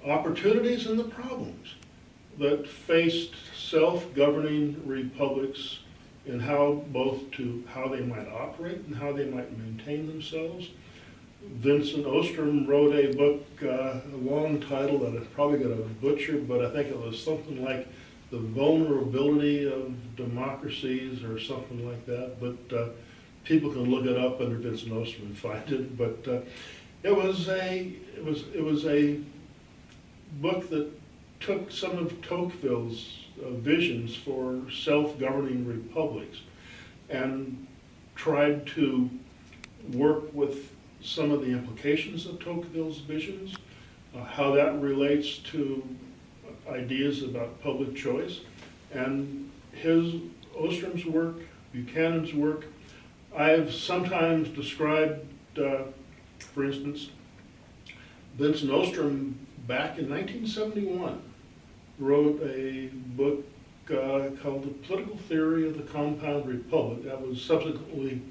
[0.04, 1.74] opportunities and the problems
[2.38, 5.80] that faced self-governing republics
[6.26, 10.68] and how both to how they might operate and how they might maintain themselves
[11.42, 16.38] Vincent Ostrom wrote a book, uh, a long title that I'm probably going to butcher,
[16.38, 17.88] but I think it was something like
[18.30, 22.40] The Vulnerability of Democracies or something like that.
[22.40, 22.88] But uh,
[23.44, 26.40] people can look it up under Vincent Ostrom and find it, but uh,
[27.02, 29.18] it was a it was it was a
[30.40, 30.90] book that
[31.40, 36.38] took some of Tocqueville's uh, visions for self-governing republics
[37.08, 37.66] and
[38.14, 39.08] tried to
[39.94, 40.70] work with
[41.02, 43.56] some of the implications of Tocqueville's visions,
[44.14, 45.82] uh, how that relates to
[46.68, 48.40] ideas about public choice,
[48.92, 50.14] and his
[50.54, 51.36] Ostrom's work,
[51.72, 52.66] Buchanan's work.
[53.36, 55.26] I've sometimes described,
[55.58, 55.84] uh,
[56.38, 57.10] for instance,
[58.36, 61.22] Vincent Ostrom back in 1971
[61.98, 63.44] wrote a book
[63.90, 67.04] uh, called The Political Theory of the Compound Republic.
[67.04, 68.22] That was subsequently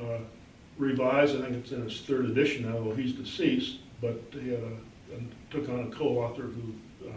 [0.00, 0.18] uh,
[0.82, 1.36] revised.
[1.36, 3.78] I think it's in its third edition now, although he's deceased.
[4.00, 6.74] But he had a, and took on a co-author who
[7.08, 7.12] uh,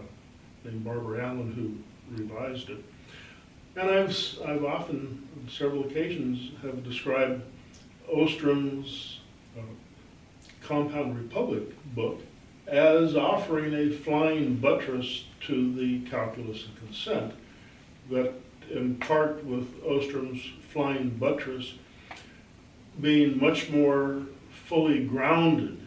[0.64, 2.84] named Barbara Allen who revised it.
[3.76, 7.42] And I've I've often, on several occasions, have described
[8.08, 9.20] Ostrom's
[9.58, 9.62] uh,
[10.62, 11.64] Compound Republic
[11.96, 12.22] book
[12.68, 17.34] as offering a flying buttress to the calculus of consent
[18.10, 18.34] that
[18.72, 21.74] in part with Ostrom's flying buttress
[23.00, 24.22] being much more
[24.68, 25.80] fully grounded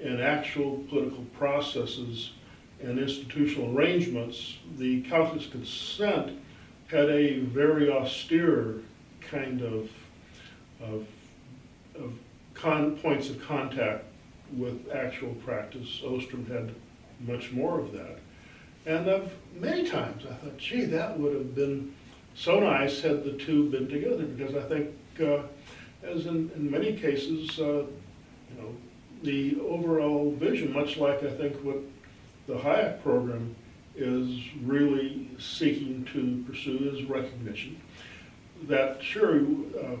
[0.00, 2.32] in actual political processes
[2.82, 6.38] and institutional arrangements, the calculus consent
[6.88, 8.82] had a very austere
[9.20, 9.90] kind of,
[10.82, 11.06] of,
[11.94, 12.12] of
[12.52, 14.04] con, points of contact
[14.56, 16.02] with actual practice.
[16.04, 16.74] Ostrom had
[17.20, 18.18] much more of that.
[18.86, 21.94] And I've, many times I thought, gee, that would have been
[22.34, 25.44] so nice had the two been together, because I think, uh,
[26.04, 28.74] as in, in many cases, uh, you know,
[29.22, 31.78] the overall vision, much like I think what
[32.46, 33.54] the Hayek program
[33.96, 37.80] is really seeking to pursue is recognition.
[38.64, 39.96] That sure, uh,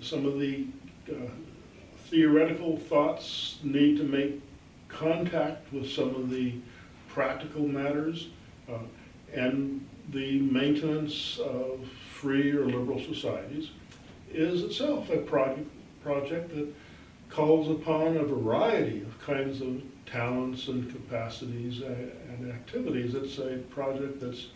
[0.00, 0.66] some of the
[1.10, 1.30] uh,
[2.08, 4.40] theoretical thoughts need to make
[4.88, 6.54] contact with some of the
[7.08, 8.28] practical matters,
[8.68, 8.78] uh,
[9.34, 13.70] and the maintenance of free or liberal societies
[14.32, 15.68] is itself a project,
[16.02, 16.68] project that
[17.30, 23.14] calls upon a variety of kinds of talents and capacities and activities.
[23.14, 24.46] It's a project that's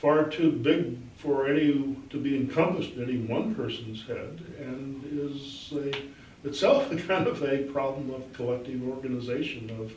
[0.00, 5.72] far too big for any to be encompassed in any one person's head and is
[5.72, 9.92] a, itself a kind of a problem of collective organization of,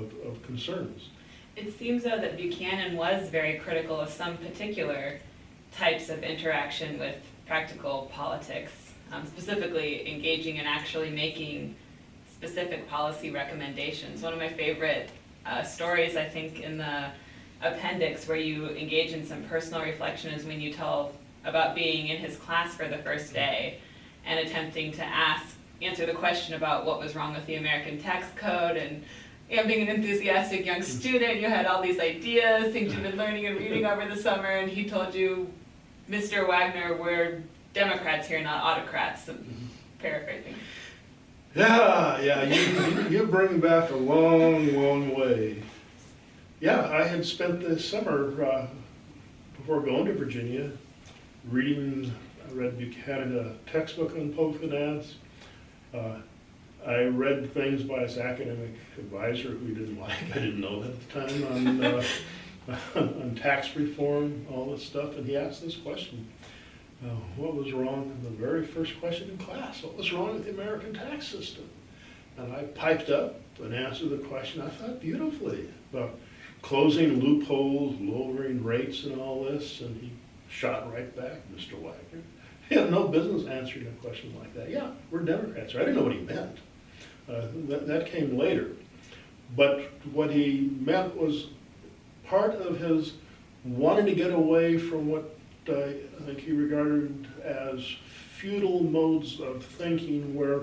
[0.00, 1.08] of, of concerns.
[1.56, 5.20] It seems though that Buchanan was very critical of some particular
[5.72, 7.16] types of interaction with
[7.52, 8.72] practical politics,
[9.12, 11.76] um, specifically engaging in actually making
[12.34, 14.22] specific policy recommendations.
[14.22, 15.10] One of my favorite
[15.44, 17.10] uh, stories, I think, in the
[17.60, 21.12] appendix where you engage in some personal reflection is when you tell
[21.44, 23.80] about being in his class for the first day
[24.24, 28.28] and attempting to ask, answer the question about what was wrong with the American tax
[28.34, 29.04] code and
[29.50, 33.18] you know, being an enthusiastic young student, you had all these ideas, things you've been
[33.18, 35.52] learning and reading over the summer, and he told you,
[36.12, 36.46] Mr.
[36.46, 39.22] Wagner, we're Democrats here, not autocrats.
[39.22, 39.66] Mm-hmm.
[39.98, 40.54] Paraphrasing.
[41.54, 45.62] Yeah, yeah, you, you bring back a long, long way.
[46.60, 48.66] Yeah, I had spent the summer uh,
[49.56, 50.70] before going to Virginia
[51.50, 52.12] reading,
[52.46, 55.14] I read Buchanan, a textbook on public finance.
[55.94, 56.16] Uh,
[56.86, 60.90] I read things by his academic advisor who he didn't like, I didn't know that
[60.90, 62.04] at the time, on, uh,
[62.96, 66.28] on tax reform, all this stuff, and he asked this question.
[67.04, 69.82] Uh, what was wrong the very first question in class?
[69.82, 71.68] What was wrong with the American tax system?
[72.36, 76.18] And I piped up and answered the question I thought beautifully about
[76.62, 80.12] closing loopholes, lowering rates and all this, and he
[80.48, 81.72] shot right back, Mr.
[81.74, 82.22] Wagner.
[82.68, 84.70] He had no business answering a question like that.
[84.70, 85.74] Yeah, we're Democrats.
[85.74, 86.58] I didn't know what he meant.
[87.28, 88.70] Uh, that, that came later.
[89.56, 91.48] But what he meant was
[92.24, 93.14] part of his
[93.64, 95.36] wanting to get away from what
[95.68, 95.94] I
[96.24, 97.84] think he regarded as
[98.36, 100.60] feudal modes of thinking where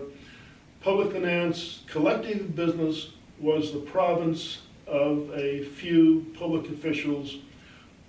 [0.81, 7.37] public finance, collective business was the province of a few public officials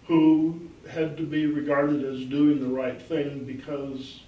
[0.07, 4.21] who had to be regarded as doing the right thing because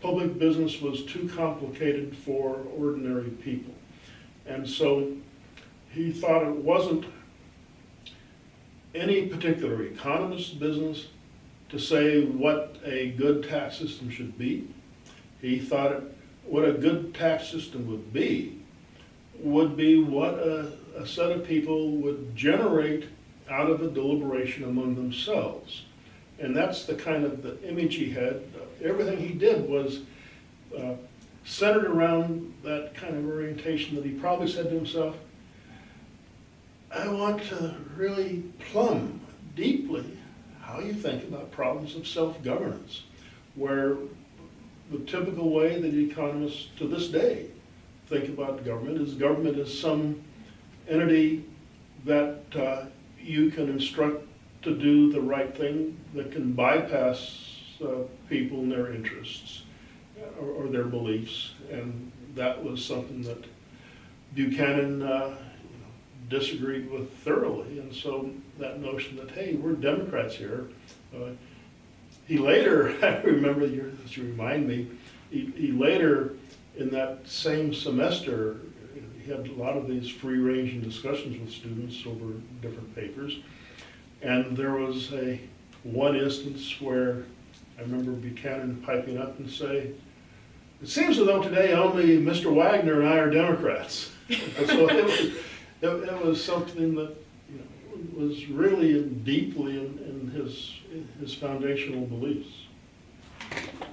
[0.00, 3.74] public business was too complicated for ordinary people.
[4.46, 5.12] And so
[5.90, 7.04] he thought it wasn't
[8.94, 11.08] any particular economist's business
[11.70, 14.68] to say what a good tax system should be.
[15.40, 16.02] He thought it,
[16.44, 18.60] what a good tax system would be
[19.40, 23.08] would be what a, a set of people would generate
[23.50, 25.84] out of a deliberation among themselves.
[26.38, 28.42] And that's the kind of the image he had.
[28.82, 30.00] Everything he did was
[30.76, 30.94] uh,
[31.44, 35.16] centered around that kind of orientation that he probably said to himself,
[36.94, 39.20] I want to really plumb
[39.56, 40.16] deeply
[40.60, 43.02] how you think about problems of self-governance,
[43.56, 43.96] where
[44.92, 47.46] the typical way that economists to this day
[48.06, 50.22] think about government is government is some
[50.88, 51.44] entity
[52.04, 52.84] that uh,
[53.20, 54.24] you can instruct
[54.62, 59.62] to do the right thing that can bypass uh, people and their interests
[60.40, 61.54] or, or, their beliefs.
[61.70, 63.44] And that was something that
[64.34, 65.36] Buchanan uh,
[66.28, 67.78] disagreed with thoroughly.
[67.78, 70.68] And so that notion that, hey, we're Democrats here.
[71.14, 71.30] Uh,
[72.26, 74.88] he later, I remember you to remind me,
[75.30, 76.34] he, he later
[76.76, 78.56] in that same semester,
[79.22, 83.38] he had a lot of these free-ranging discussions with students over different papers.
[84.22, 85.40] And there was a
[85.82, 87.24] one instance where
[87.78, 89.92] I remember Buchanan piping up and say,
[90.82, 92.54] it seems as though today only Mr.
[92.54, 94.10] Wagner and I are Democrats.
[94.66, 95.36] so it was,
[95.84, 97.14] it, it, was something that
[97.50, 102.48] you know, was really deeply in, in his, in his foundational beliefs.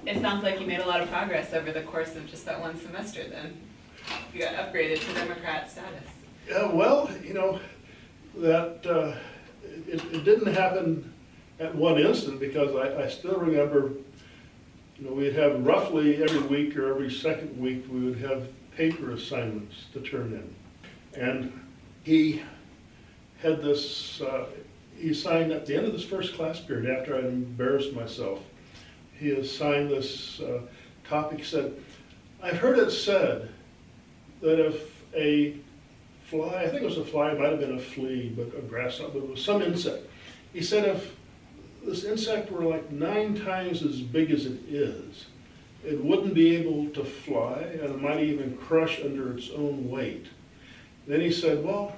[0.06, 2.60] It sounds like you made a lot of progress over the course of just that
[2.60, 3.56] one semester then.
[4.34, 6.08] You got upgraded to Democrat status.
[6.48, 7.60] Yeah, well, you know,
[8.36, 9.14] that uh,
[9.86, 11.12] it, it didn't happen
[11.60, 13.92] at one instant because I, I still remember,
[14.98, 19.12] you know, we'd have roughly every week or every second week, we would have paper
[19.12, 21.20] assignments to turn in.
[21.22, 21.61] And
[22.02, 22.42] he
[23.40, 24.46] had this, uh,
[24.96, 28.40] he signed at the end of this first class period, after I'd embarrassed myself,
[29.18, 30.62] he assigned this uh,
[31.04, 31.74] topic, said,
[32.42, 33.50] I've heard it said
[34.40, 35.56] that if a
[36.24, 38.62] fly, I think it was a fly, it might have been a flea, but a
[38.62, 40.06] grasshopper, but it was some insect.
[40.52, 41.14] He said if
[41.84, 45.26] this insect were like nine times as big as it is,
[45.84, 50.26] it wouldn't be able to fly and it might even crush under its own weight.
[51.06, 51.96] Then he said, well,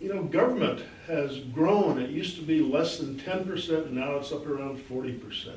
[0.00, 2.00] you know, government has grown.
[2.00, 5.54] It used to be less than 10%, and now it's up around 40%.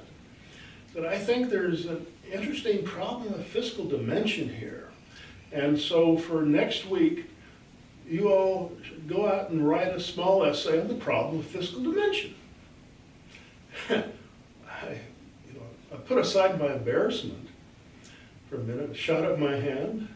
[0.94, 4.90] But I think there's an interesting problem of fiscal dimension here.
[5.52, 7.26] And so for next week,
[8.08, 11.82] you all should go out and write a small essay on the problem of fiscal
[11.82, 12.36] dimension.
[13.90, 14.04] I,
[15.48, 15.62] you know,
[15.94, 17.48] I put aside my embarrassment
[18.50, 20.10] for a minute, shot up my hand.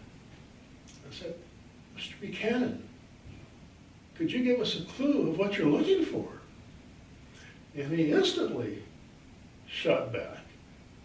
[1.98, 2.20] Mr.
[2.20, 2.88] Buchanan,
[4.16, 6.28] could you give us a clue of what you're looking for?
[7.76, 8.84] And he instantly
[9.68, 10.40] shot back.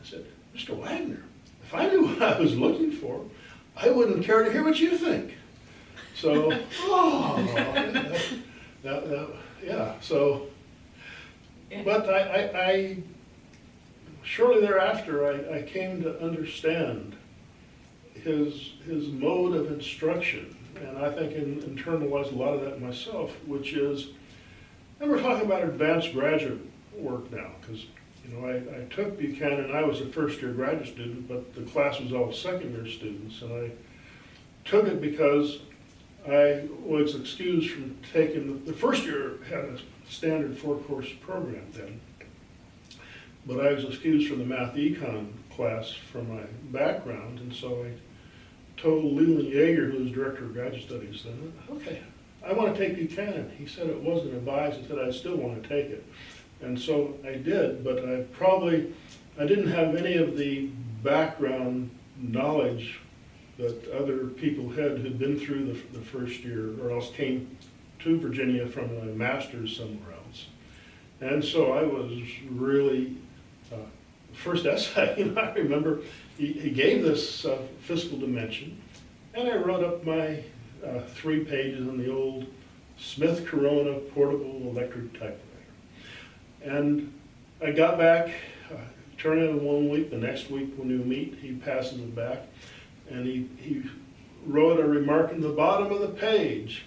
[0.00, 0.24] I said,
[0.54, 0.76] Mr.
[0.76, 1.22] Wagner,
[1.62, 3.24] if I knew what I was looking for,
[3.76, 5.34] I wouldn't care to hear what you think.
[6.14, 7.82] So, oh, that,
[8.82, 9.28] that, that,
[9.64, 10.48] yeah, so,
[11.84, 12.96] but I, I, I,
[14.22, 17.16] shortly thereafter, I, I came to understand
[18.14, 23.32] his, his mode of instruction, and I think in, internalized a lot of that myself,
[23.46, 24.08] which is,
[25.00, 26.60] and we're talking about advanced graduate
[26.94, 27.86] work now, because
[28.24, 31.62] you know, I, I took Buchanan, I was a first year graduate student, but the
[31.62, 33.70] class was all second year students, and I
[34.64, 35.60] took it because
[36.28, 39.78] I was excused from taking, the, the first year had a
[40.08, 42.00] standard four-course program then.
[43.46, 47.92] But I was excused from the math econ class from my background, and so I
[48.80, 52.00] told Leland Yeager, who was director of graduate studies then, okay,
[52.44, 53.50] I want to take Buchanan.
[53.58, 54.80] He said it wasn't advised.
[54.80, 56.04] He said I still want to take it.
[56.62, 58.92] And so I did, but I probably,
[59.38, 60.70] I didn't have any of the
[61.02, 63.00] background knowledge
[63.58, 67.56] that other people had who'd been through the, the first year or else came
[68.00, 70.46] to Virginia from a master's somewhere else.
[71.20, 72.12] And so I was
[72.48, 73.16] really,
[74.32, 76.00] first essay, you know, I remember
[76.36, 78.80] he, he gave this uh, fiscal dimension,
[79.34, 80.42] and I wrote up my
[80.86, 82.46] uh, three pages on the old
[82.98, 85.40] Smith Corona portable electric typewriter.
[86.62, 87.12] And
[87.62, 88.30] I got back,
[88.70, 88.76] uh,
[89.18, 92.42] turned in one week, the next week when we meet, he passes it back
[93.10, 93.82] and he, he
[94.46, 96.84] wrote a remark in the bottom of the page.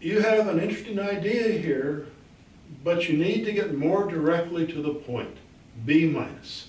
[0.00, 2.06] You have an interesting idea here,
[2.84, 5.36] but you need to get more directly to the point.
[5.84, 6.68] B minus.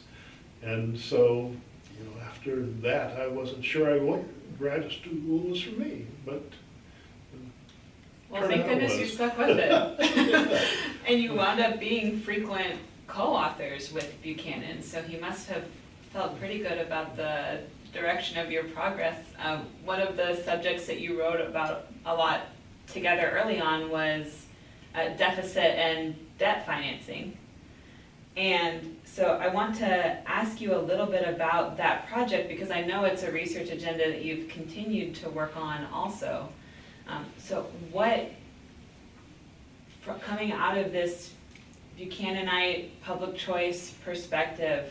[0.61, 1.53] And so,
[1.97, 4.27] you know, after that, I wasn't sure I went.
[4.57, 6.43] Graduate school was for me, but.
[8.29, 10.67] Well, thank goodness you stuck with it.
[11.07, 15.63] and you wound up being frequent co-authors with Buchanan, so he must have
[16.11, 19.17] felt pretty good about the direction of your progress.
[19.39, 22.41] Um, one of the subjects that you wrote about a lot
[22.87, 24.45] together early on was
[24.99, 27.37] uh, deficit and debt financing.
[28.35, 32.81] And so I want to ask you a little bit about that project because I
[32.81, 36.47] know it's a research agenda that you've continued to work on also.
[37.07, 38.31] Um, so what,
[40.21, 41.33] coming out of this
[41.97, 44.89] Buchananite public choice perspective,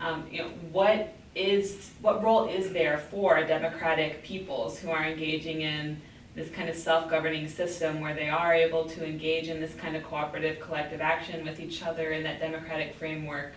[0.00, 5.62] um, you know, what is what role is there for democratic peoples who are engaging
[5.62, 6.00] in
[6.34, 10.02] this kind of self-governing system where they are able to engage in this kind of
[10.02, 13.52] cooperative collective action with each other in that democratic framework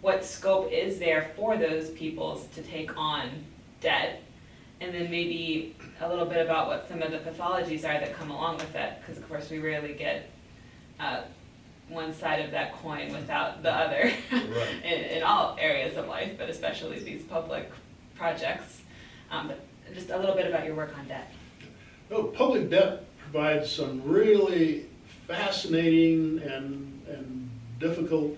[0.00, 3.30] what scope is there for those peoples to take on
[3.80, 4.22] debt?
[4.80, 8.30] And then maybe a little bit about what some of the pathologies are that come
[8.30, 10.30] along with that because of course we rarely get
[10.98, 11.22] uh,
[11.88, 14.84] one side of that coin without the other Right.
[14.84, 17.70] in, in all areas of life but especially these public
[18.14, 18.80] projects.
[19.30, 19.60] Um, but
[19.92, 21.30] just a little bit about your work on debt
[22.10, 24.86] Oh, public debt provides some really
[25.28, 28.36] fascinating and, and difficult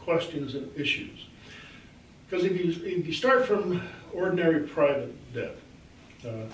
[0.00, 1.26] questions and issues.
[2.28, 3.82] Because if you, if you start from
[4.14, 5.56] ordinary private debt,
[6.26, 6.46] uh,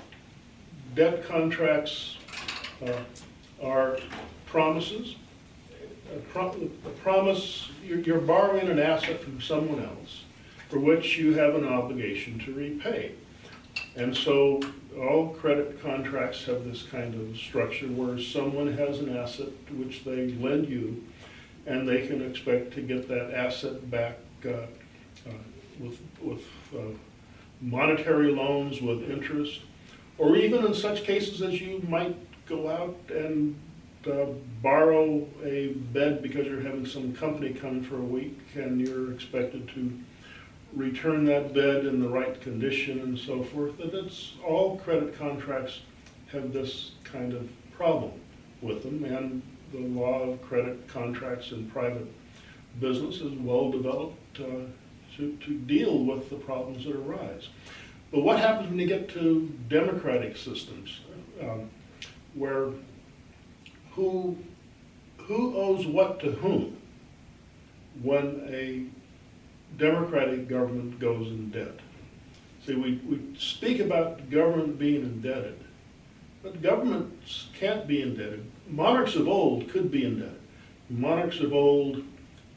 [0.97, 2.17] debt contracts
[2.85, 2.93] uh,
[3.63, 3.99] are
[4.47, 5.15] promises.
[6.13, 10.25] A, pro- a promise, you're, you're borrowing an asset from someone else
[10.69, 13.13] for which you have an obligation to repay.
[13.95, 14.61] And so
[14.99, 20.29] all credit contracts have this kind of structure where someone has an asset which they
[20.33, 21.03] lend you,
[21.67, 25.33] and they can expect to get that asset back uh, uh,
[25.79, 26.45] with, with
[26.77, 26.95] uh,
[27.61, 29.61] monetary loans with interest,
[30.19, 32.17] or even in such cases as you might
[32.47, 33.57] go out and
[34.07, 34.27] uh,
[34.61, 39.69] borrow a bed because you're having some company come for a week and you're expected
[39.69, 39.97] to
[40.75, 45.81] return that bed in the right condition and so forth, that it's, all credit contracts
[46.31, 48.13] have this kind of problem
[48.61, 49.43] with them, and
[49.73, 52.07] the law of credit contracts in private
[52.81, 54.67] business is well developed uh,
[55.17, 57.49] to, to deal with the problems that arise.
[58.11, 61.01] But what happens when you get to democratic systems,
[61.41, 61.71] um,
[62.35, 62.69] where
[63.93, 64.39] who,
[65.19, 66.77] who owes what to whom
[68.03, 68.87] when a
[69.77, 71.79] democratic government goes in debt.
[72.67, 75.59] See, we, we speak about government being indebted,
[76.43, 78.49] but governments can't be indebted.
[78.69, 80.41] Monarchs of old could be indebted.
[80.89, 82.05] Monarchs of old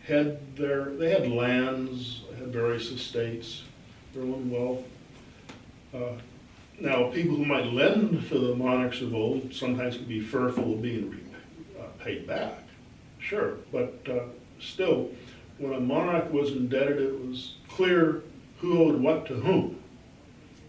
[0.06, 3.64] had their, they had lands, had various estates,
[4.14, 4.84] their own wealth.
[5.94, 6.20] Uh,
[6.80, 10.82] now, people who might lend to the monarchs of old sometimes could be fearful of
[10.82, 11.34] being
[11.80, 12.64] uh, paid back,
[13.18, 14.26] sure, but uh,
[14.60, 15.10] still,
[15.58, 18.24] when a monarch was indebted, it was clear
[18.60, 19.80] who owed what to whom.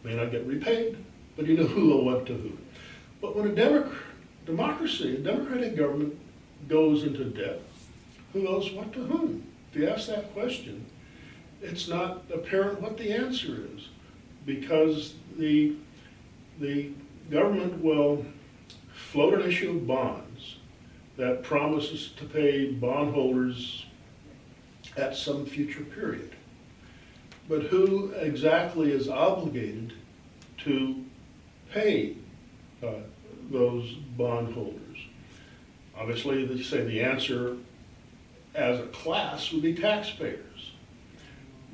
[0.04, 0.96] May not get repaid,
[1.36, 2.56] but you know who owed what to who.
[3.20, 3.94] But when a democ-
[4.44, 6.16] democracy, a democratic government
[6.68, 7.60] goes into debt,
[8.32, 9.44] who owes what to whom?
[9.70, 10.86] If you ask that question,
[11.62, 13.88] it's not apparent what the answer is,
[14.44, 15.74] because the,
[16.60, 16.90] the
[17.30, 18.24] government will
[18.94, 20.56] float an issue of bonds
[21.16, 23.85] that promises to pay bondholders
[24.96, 26.34] at some future period.
[27.48, 29.92] But who exactly is obligated
[30.58, 31.04] to
[31.70, 32.16] pay
[32.82, 32.94] uh,
[33.50, 34.98] those bondholders?
[35.96, 37.56] Obviously, they say the answer
[38.54, 40.72] as a class would be taxpayers.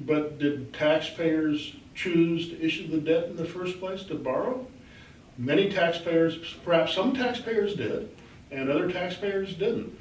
[0.00, 4.66] But did taxpayers choose to issue the debt in the first place to borrow?
[5.38, 8.14] Many taxpayers, perhaps some taxpayers did,
[8.50, 9.96] and other taxpayers didn't.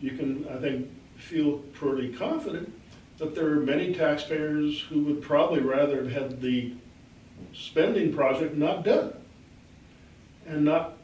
[0.00, 0.88] You can, I think,
[1.20, 2.72] feel pretty confident
[3.18, 6.72] that there are many taxpayers who would probably rather have had the
[7.54, 9.12] spending project not done
[10.46, 10.94] and not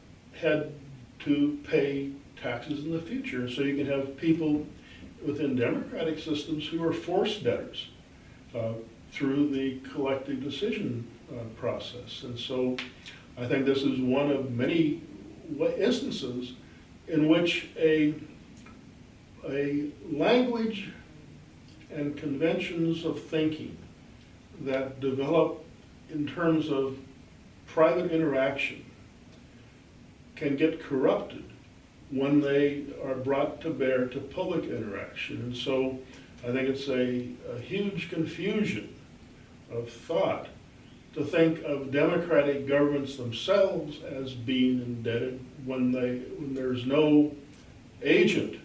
[0.41, 0.73] had
[1.21, 2.11] to pay
[2.41, 3.49] taxes in the future.
[3.49, 4.67] So you can have people
[5.25, 7.89] within democratic systems who are forced debtors
[8.55, 8.73] uh,
[9.13, 12.23] through the collective decision uh, process.
[12.23, 12.77] And so
[13.37, 15.03] I think this is one of many
[15.79, 16.55] instances
[17.09, 18.15] in which a
[19.51, 20.91] a language
[21.91, 23.77] and conventions of thinking
[24.61, 25.65] that develop
[26.11, 26.99] in terms of
[27.67, 28.85] private interaction
[30.35, 31.45] can get corrupted
[32.11, 35.37] when they are brought to bear to public interaction.
[35.39, 35.99] And so
[36.45, 38.95] I think it's a, a huge confusion
[39.71, 40.49] of thought
[41.15, 47.35] to think of democratic governments themselves as being indebted when they when there's no
[48.03, 48.61] agent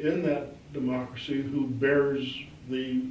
[0.00, 2.38] in that democracy who bears
[2.68, 3.04] the,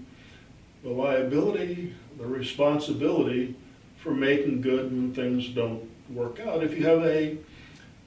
[0.83, 3.55] the liability, the responsibility
[3.97, 6.63] for making good when things don't work out.
[6.63, 7.37] If you have a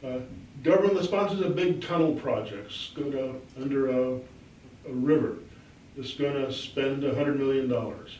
[0.04, 0.18] uh,
[0.62, 4.14] government that sponsors a big tunnel projects, go to under a,
[4.88, 5.36] a river,
[5.96, 8.18] that's gonna spend a hundred million dollars.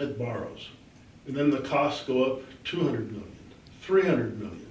[0.00, 0.68] It borrows.
[1.26, 3.36] And then the costs go up two hundred million,
[3.82, 4.66] three hundred million.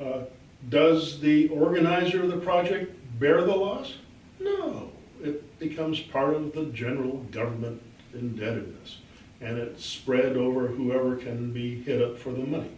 [0.00, 0.24] Uh,
[0.68, 3.94] Does the organizer of the project bear the loss?
[4.40, 4.90] No,
[5.22, 7.80] it becomes part of the general government
[8.12, 8.98] indebtedness.
[9.40, 12.70] And it's spread over whoever can be hit up for the money.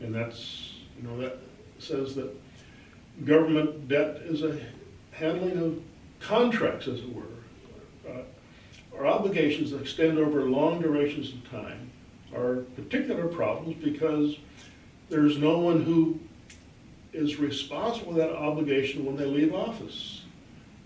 [0.00, 1.38] And that's, you know, that
[1.78, 2.34] says that
[3.24, 4.58] government debt is a
[5.12, 5.82] handling of
[6.20, 7.22] contracts, as it were.
[8.08, 8.22] Uh,
[8.96, 11.90] Our obligations that extend over long durations of time
[12.34, 14.36] are particular problems because
[15.08, 16.18] there's no one who
[17.16, 20.22] is responsible for that obligation when they leave office.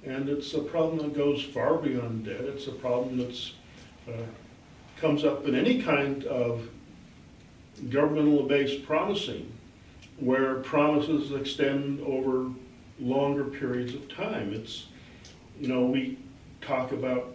[0.04, 2.40] And it's a problem that goes far beyond debt.
[2.42, 3.52] It's a problem that's,
[4.08, 4.26] uh,
[4.96, 6.68] comes up in any kind of
[7.90, 9.52] governmental-based promising,
[10.18, 12.50] where promises extend over
[12.98, 14.52] longer periods of time.
[14.52, 14.86] It's,
[15.58, 16.18] you know, we
[16.60, 17.34] talk about,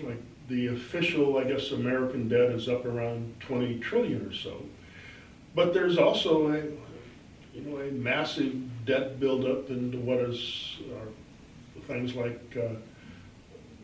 [0.00, 4.62] like, the official, I guess, American debt is up around twenty trillion or so.
[5.54, 6.62] But there's also a,
[7.56, 8.54] you know, a massive
[8.84, 12.74] debt buildup into what is, uh, things like uh,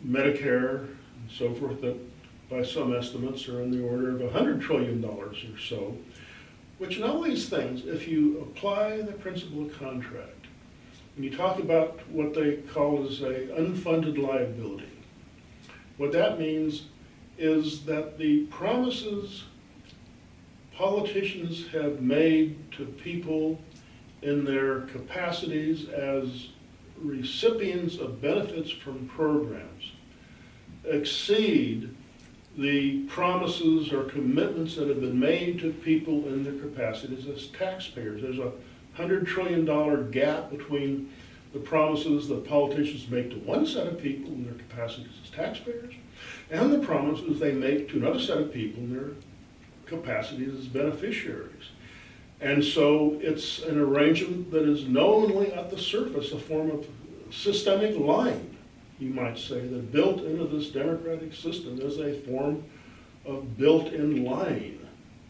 [0.06, 1.96] Medicare and so forth, that
[2.50, 5.96] by some estimates are in the order of a hundred trillion dollars or so.
[6.76, 10.46] Which in all these things, if you apply the principle of contract,
[11.14, 14.90] when you talk about what they call as a unfunded liability,
[15.96, 16.86] what that means
[17.38, 19.44] is that the promises
[20.76, 23.60] politicians have made to people
[24.22, 26.48] in their capacities as
[26.98, 29.92] recipients of benefits from programs
[30.84, 31.94] exceed
[32.56, 38.20] the promises or commitments that have been made to people in their capacities as taxpayers.
[38.22, 38.52] There's a
[38.94, 41.10] hundred trillion dollar gap between
[41.52, 45.94] the promises that politicians make to one set of people in their capacities as taxpayers
[46.50, 49.10] and the promises they make to another set of people in their
[49.92, 51.70] capacities as beneficiaries.
[52.40, 56.86] And so it's an arrangement that is knowingly at the surface a form of
[57.30, 58.56] systemic lying,
[58.98, 62.64] you might say, that built into this democratic system is a form
[63.24, 64.80] of built-in lying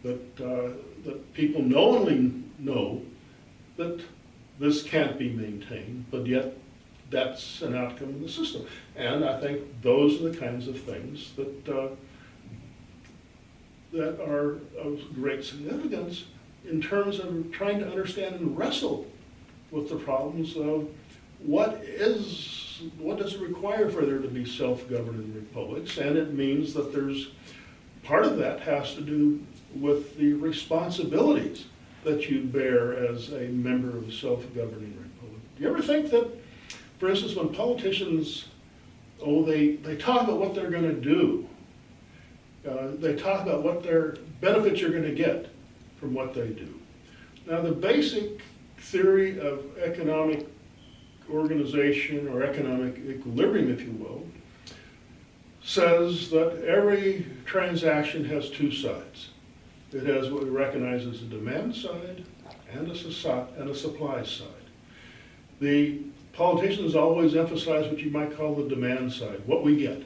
[0.02, 0.70] that, uh,
[1.04, 3.02] that people knowingly know
[3.76, 4.02] that
[4.58, 6.56] this can't be maintained, but yet
[7.10, 8.64] that's an outcome of the system.
[8.96, 11.88] And I think those are the kinds of things that, uh,
[13.92, 16.24] that are of great significance
[16.68, 19.06] in terms of trying to understand and wrestle
[19.70, 20.88] with the problems of
[21.40, 25.98] what is, what does it require for there to be self-governing republics?
[25.98, 27.30] And it means that there's,
[28.04, 31.66] part of that has to do with the responsibilities
[32.04, 35.40] that you bear as a member of a self-governing republic.
[35.56, 36.28] Do you ever think that,
[36.98, 38.48] for instance, when politicians,
[39.20, 41.48] oh, they, they talk about what they're gonna do,
[42.68, 45.48] uh, they talk about what their benefits you're gonna get
[45.98, 46.78] from what they do.
[47.46, 48.42] Now, the basic
[48.78, 50.46] theory of economic
[51.30, 54.26] organization or economic equilibrium, if you will,
[55.62, 59.30] says that every transaction has two sides.
[59.92, 62.24] It has what we recognize as a demand side
[62.72, 64.48] and a, and a supply side.
[65.60, 66.00] The
[66.32, 70.02] politicians always emphasize what you might call the demand side, what we get.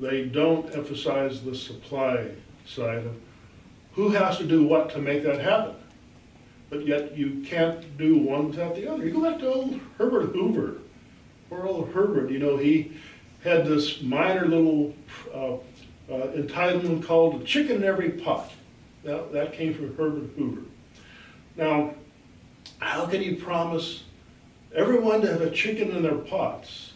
[0.00, 2.28] They don't emphasize the supply
[2.66, 3.14] side of
[3.92, 5.76] who has to do what to make that happen.
[6.68, 9.04] But yet you can't do one without the other.
[9.04, 10.78] You go back to old Herbert Hoover.
[11.48, 12.92] Poor old Herbert, you know, he
[13.44, 14.94] had this minor little
[15.32, 18.50] uh, uh, entitlement called a chicken in every pot.
[19.04, 20.62] Now, that came from Herbert Hoover.
[21.56, 21.94] Now,
[22.78, 24.04] how can you promise
[24.74, 26.92] everyone to have a chicken in their pots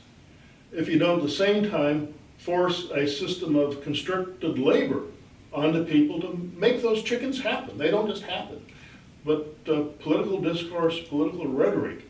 [0.72, 5.02] if you don't at the same time force a system of constricted labor
[5.52, 7.76] onto people to make those chickens happen?
[7.76, 8.64] They don't just happen.
[9.24, 12.08] But uh, political discourse, political rhetoric,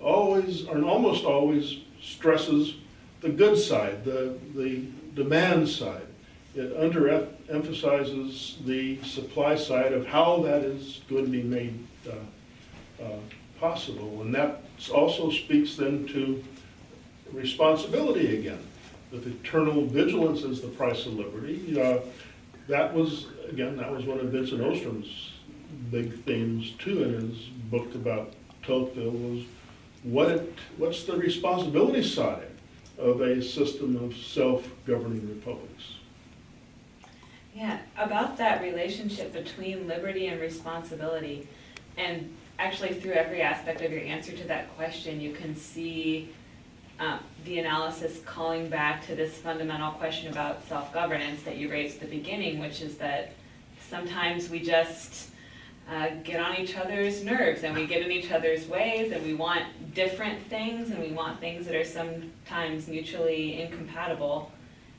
[0.00, 2.74] always, and almost always, stresses
[3.20, 6.06] the good side, the, the demand side.
[6.54, 13.18] It underemphasizes the supply side of how that is going to be made uh, uh,
[13.60, 14.22] possible.
[14.22, 14.62] And that
[14.92, 16.42] also speaks then to
[17.32, 18.67] responsibility again.
[19.12, 22.00] If eternal vigilance is the price of liberty, uh,
[22.68, 25.32] that was, again, that was one of Vincent Ostrom's
[25.90, 27.38] big themes too in his
[27.70, 28.32] book about
[28.62, 29.44] Tocqueville was
[30.02, 32.48] what it, what's the responsibility side
[32.98, 35.94] of a system of self-governing republics?
[37.54, 41.48] Yeah, about that relationship between liberty and responsibility,
[41.96, 46.30] and actually through every aspect of your answer to that question, you can see
[47.00, 52.10] um, the analysis calling back to this fundamental question about self-governance that you raised at
[52.10, 53.32] the beginning, which is that
[53.88, 55.30] sometimes we just
[55.90, 59.32] uh, get on each other's nerves and we get in each other's ways and we
[59.32, 64.52] want different things and we want things that are sometimes mutually incompatible.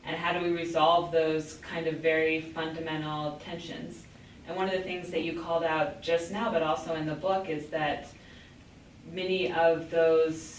[0.06, 4.04] And how do we resolve those kind of very fundamental tensions?
[4.48, 7.14] And one of the things that you called out just now, but also in the
[7.14, 8.08] book, is that
[9.12, 10.59] many of those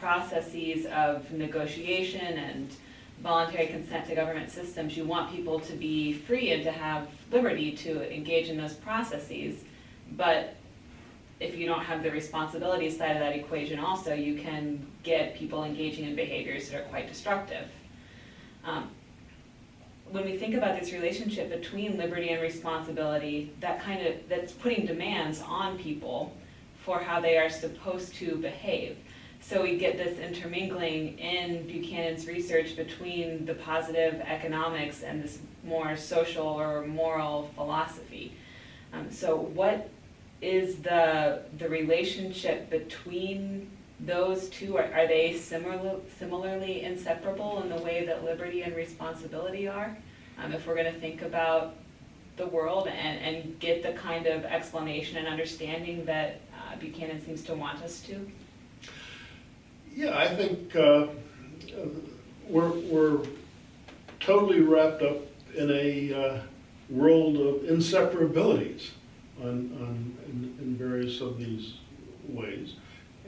[0.00, 2.74] processes of negotiation and
[3.22, 7.72] voluntary consent to government systems, you want people to be free and to have liberty
[7.72, 9.62] to engage in those processes.
[10.12, 10.56] But
[11.38, 15.64] if you don't have the responsibility side of that equation also, you can get people
[15.64, 17.66] engaging in behaviors that are quite destructive.
[18.64, 18.90] Um,
[20.10, 24.84] when we think about this relationship between liberty and responsibility, that kind of, that's putting
[24.84, 26.34] demands on people
[26.84, 28.98] for how they are supposed to behave.
[29.40, 35.96] So we get this intermingling in Buchanan's research between the positive economics and this more
[35.96, 38.34] social or moral philosophy.
[38.92, 39.88] Um, so what
[40.40, 44.76] is the the relationship between those two?
[44.76, 49.96] Are, are they similar, similarly inseparable in the way that liberty and responsibility are?
[50.38, 51.74] Um, if we're going to think about
[52.36, 57.42] the world and, and get the kind of explanation and understanding that uh, Buchanan seems
[57.44, 58.30] to want us to?
[59.94, 61.08] Yeah, I think uh,
[62.48, 63.18] we're, we're
[64.20, 65.18] totally wrapped up
[65.54, 66.40] in a uh,
[66.88, 68.90] world of inseparabilities
[69.40, 71.74] on, on, in, in various of these
[72.28, 72.74] ways.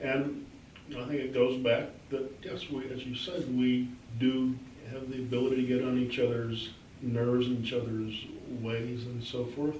[0.01, 0.45] And
[0.91, 3.89] I think it goes back that, yes, we, as you said, we
[4.19, 4.57] do
[4.91, 6.69] have the ability to get on each other's
[7.01, 8.25] nerves and each other's
[8.61, 9.77] ways and so forth.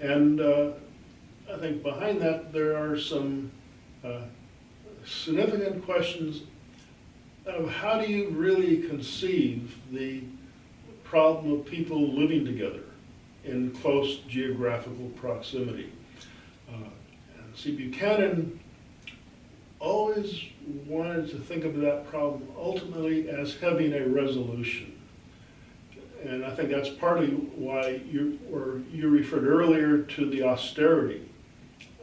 [0.00, 0.70] And uh,
[1.52, 3.50] I think behind that, there are some
[4.04, 4.22] uh,
[5.10, 6.42] significant questions
[7.46, 10.22] of how do you really conceive the
[11.02, 12.84] problem of people living together
[13.44, 15.92] in close geographical proximity.
[16.68, 16.88] Uh,
[17.38, 18.60] and see, Buchanan
[19.80, 20.44] always
[20.86, 24.96] wanted to think of that problem ultimately as having a resolution.
[26.22, 31.26] And I think that's partly why you, or you referred earlier to the austerity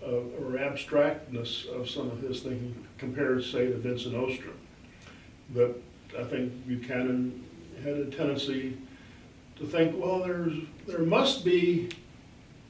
[0.02, 4.58] of, or abstractness of some of his thinking compared, say, to Vincent Ostrom.
[5.54, 5.82] But
[6.18, 7.44] I think Buchanan
[7.84, 8.78] had a tendency
[9.58, 10.54] to think, well, there's,
[10.86, 11.90] there must be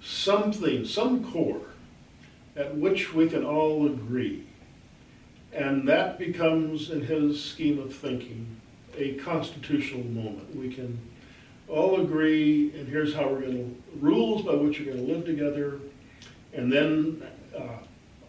[0.02, 1.62] something, some core
[2.56, 4.44] at which we can all agree.
[5.54, 8.58] And that becomes, in his scheme of thinking,
[8.98, 10.56] a constitutional moment.
[10.56, 11.00] We can
[11.68, 13.54] all agree, and here's how we're going
[13.92, 15.80] to, rules by which we're going to live together,
[16.54, 17.24] and then
[17.56, 17.80] uh,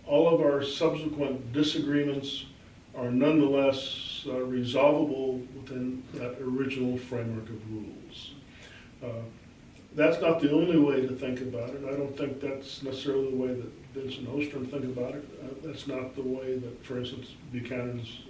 [0.08, 2.46] all of our subsequent disagreements
[2.96, 8.32] are nonetheless uh, resolvable within that original framework of rules.
[9.04, 9.22] Uh,
[9.94, 11.82] that's not the only way to think about it.
[11.86, 15.28] I don't think that's necessarily the way that Vincent Ostrom think about it.
[15.42, 18.20] Uh, that's not the way that, for instance, Buchanan's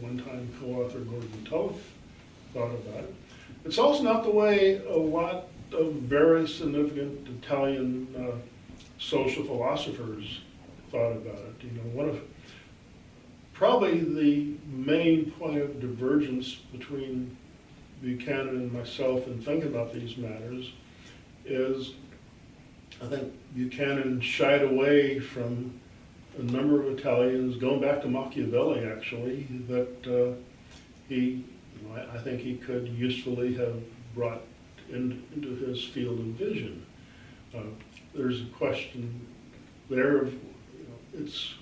[0.00, 1.76] one-time co-author Gordon Tullock
[2.52, 3.14] thought about it.
[3.64, 8.36] It's also not the way a lot of very significant Italian uh,
[8.98, 10.40] social philosophers
[10.94, 11.54] thought about it.
[11.62, 12.20] You know, one of
[13.52, 17.36] probably the main point of divergence between
[18.00, 20.70] Buchanan and myself in thinking about these matters
[21.44, 21.94] is
[23.02, 25.80] I think Buchanan shied away from
[26.38, 30.34] a number of Italians, going back to Machiavelli actually, that uh,
[31.08, 33.76] he, you know, I, I, think he could usefully have
[34.14, 34.42] brought
[34.90, 36.84] in, into his field of vision.
[37.54, 37.62] Uh,
[38.14, 39.26] there's a question
[39.90, 40.34] there of,
[41.16, 41.54] it's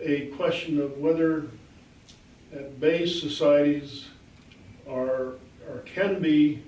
[0.00, 1.46] a question of whether
[2.52, 4.06] at base societies
[4.88, 5.34] are
[5.68, 6.62] or can be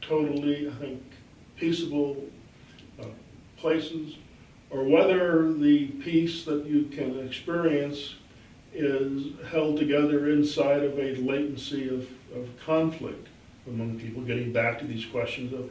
[0.00, 1.02] totally, I think,
[1.56, 2.24] peaceable
[3.00, 3.06] uh,
[3.56, 4.16] places,
[4.70, 8.14] or whether the peace that you can experience
[8.72, 13.28] is held together inside of a latency of, of conflict
[13.66, 15.70] among people, getting back to these questions of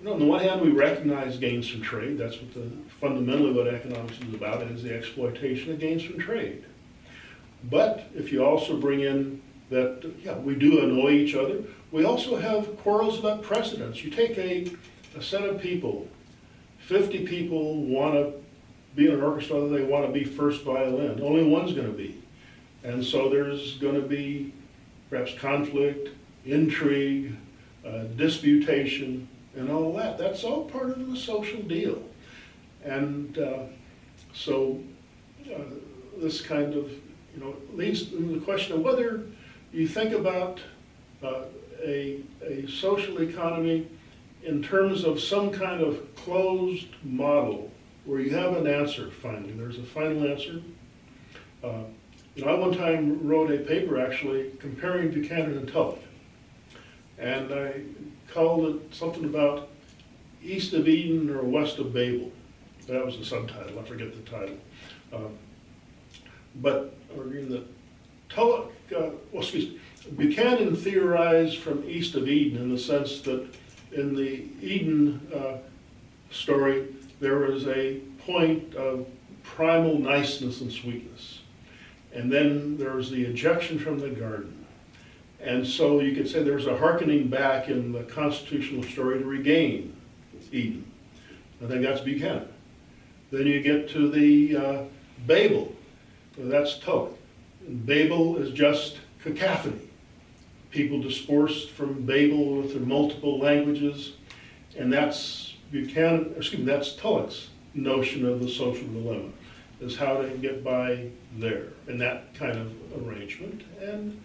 [0.00, 2.16] you know, on the one hand, we recognize gains from trade.
[2.16, 2.70] That's what the
[3.00, 6.64] fundamentally what economics is about is the exploitation of gains from trade.
[7.64, 12.36] But if you also bring in that, yeah, we do annoy each other, we also
[12.36, 14.02] have quarrels about precedence.
[14.02, 14.72] You take a,
[15.16, 16.08] a set of people,
[16.78, 18.32] 50 people want to
[18.96, 21.20] be in an orchestra, they want to be first violin.
[21.22, 22.22] Only one's going to be.
[22.82, 24.54] And so there's going to be
[25.10, 26.08] perhaps conflict,
[26.46, 27.36] intrigue,
[27.86, 30.18] uh, disputation, and all that.
[30.18, 32.02] That's all part of the social deal.
[32.84, 33.64] And uh,
[34.32, 34.80] so
[35.46, 35.58] uh,
[36.18, 36.90] this kind of
[37.34, 39.26] you know, leads to the question of whether
[39.72, 40.60] you think about
[41.22, 41.42] uh,
[41.82, 43.88] a, a social economy
[44.42, 47.70] in terms of some kind of closed model
[48.04, 49.52] where you have an answer finally.
[49.52, 50.62] There's a final answer.
[51.62, 51.84] Uh,
[52.34, 55.98] you know, I one time wrote a paper actually comparing Buchanan and Tullock.
[57.18, 57.82] And I
[58.32, 59.68] called it something about
[60.42, 62.30] East of Eden or West of Babel.
[62.88, 64.56] That was the subtitle, I forget the title.
[65.12, 65.28] Uh,
[66.56, 67.64] but, the
[68.28, 69.80] Tullock, uh, well, excuse me,
[70.16, 73.46] Buchanan theorized from East of Eden in the sense that
[73.92, 75.58] in the Eden uh,
[76.30, 76.86] story,
[77.20, 79.06] there was a point of
[79.42, 81.40] primal niceness and sweetness.
[82.12, 84.59] And then there was the ejection from the garden.
[85.42, 89.96] And so you could say there's a hearkening back in the constitutional story to regain
[90.52, 90.84] Eden.
[91.62, 92.48] I think that's Buchanan.
[93.30, 94.82] Then you get to the uh,
[95.26, 95.74] Babel.
[96.36, 97.16] That's Tullock.
[97.66, 99.90] Babel is just cacophony
[100.70, 104.12] people dispersed from Babel with their multiple languages,
[104.76, 109.30] and that's Buchanan, excuse me, that's Tullock's notion of the social dilemma,
[109.80, 112.72] is how to get by there in that kind of
[113.04, 113.62] arrangement.
[113.80, 114.22] And,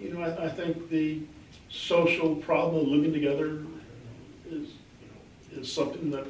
[0.00, 1.22] you know, I, I think the
[1.68, 3.62] social problem of living together
[4.46, 4.68] is,
[5.00, 6.26] you know, is something that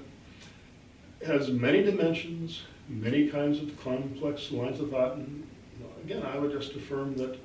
[1.26, 5.46] has many dimensions, many kinds of complex lines of thought, and,
[5.78, 7.38] you know, again, I would just affirm that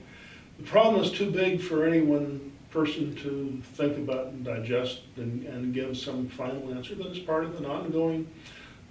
[0.57, 5.45] the problem is too big for any one person to think about and digest and,
[5.45, 8.27] and give some final answer, but it's part of an ongoing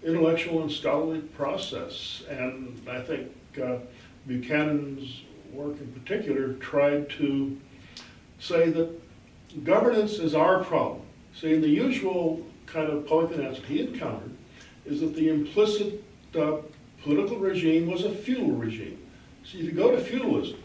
[0.02, 2.22] intellectual and scholarly process.
[2.28, 3.30] And I think
[3.62, 3.76] uh,
[4.26, 5.22] Buchanan's
[5.52, 7.58] work in particular tried to
[8.38, 9.00] say that
[9.64, 11.02] governance is our problem.
[11.34, 14.32] See, the usual kind of public answer he encountered
[14.86, 16.02] is that the implicit
[16.36, 16.58] uh,
[17.02, 18.98] political regime was a feudal regime.
[19.44, 20.58] If you go to feudalism,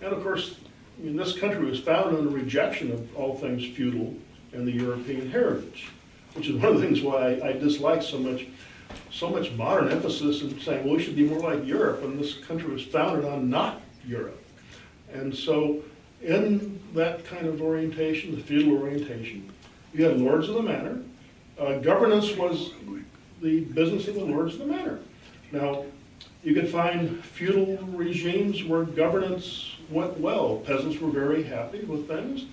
[0.00, 0.56] and of course,
[0.98, 4.14] I mean, this country was founded on the rejection of all things feudal
[4.52, 5.88] and the European heritage,
[6.34, 8.46] which is one of the things why I, I dislike so much,
[9.12, 12.34] so much modern emphasis in saying, well, we should be more like Europe, and this
[12.38, 14.42] country was founded on not Europe.
[15.12, 15.82] And so,
[16.22, 19.52] in that kind of orientation, the feudal orientation,
[19.92, 21.02] you had lords of the manor.
[21.58, 22.72] Uh, governance was
[23.42, 25.00] the business of the lords of the manor.
[25.52, 25.84] Now,
[26.42, 30.56] you could find feudal regimes where governance went well.
[30.56, 32.44] Peasants were very happy with things.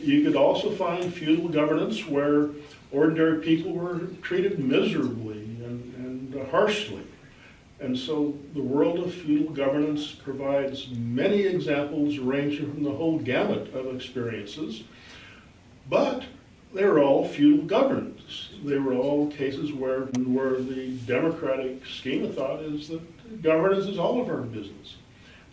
[0.00, 2.48] You could also find feudal governance where
[2.90, 5.94] ordinary people were treated miserably and,
[6.34, 7.02] and harshly.
[7.80, 13.74] And so the world of feudal governance provides many examples ranging from the whole gamut
[13.74, 14.84] of experiences.
[15.88, 16.24] But
[16.74, 18.50] they were all feudal governance.
[18.62, 23.98] They were all cases where, where the democratic scheme of thought is that governance is
[23.98, 24.96] all of our business.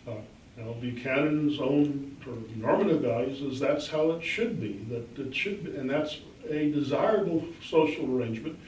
[0.06, 0.12] Uh,
[0.56, 5.34] now, Buchanan's own sort of normative values is that's how it should be, that it
[5.34, 6.18] should be, and that's
[6.48, 8.58] a desirable social arrangement,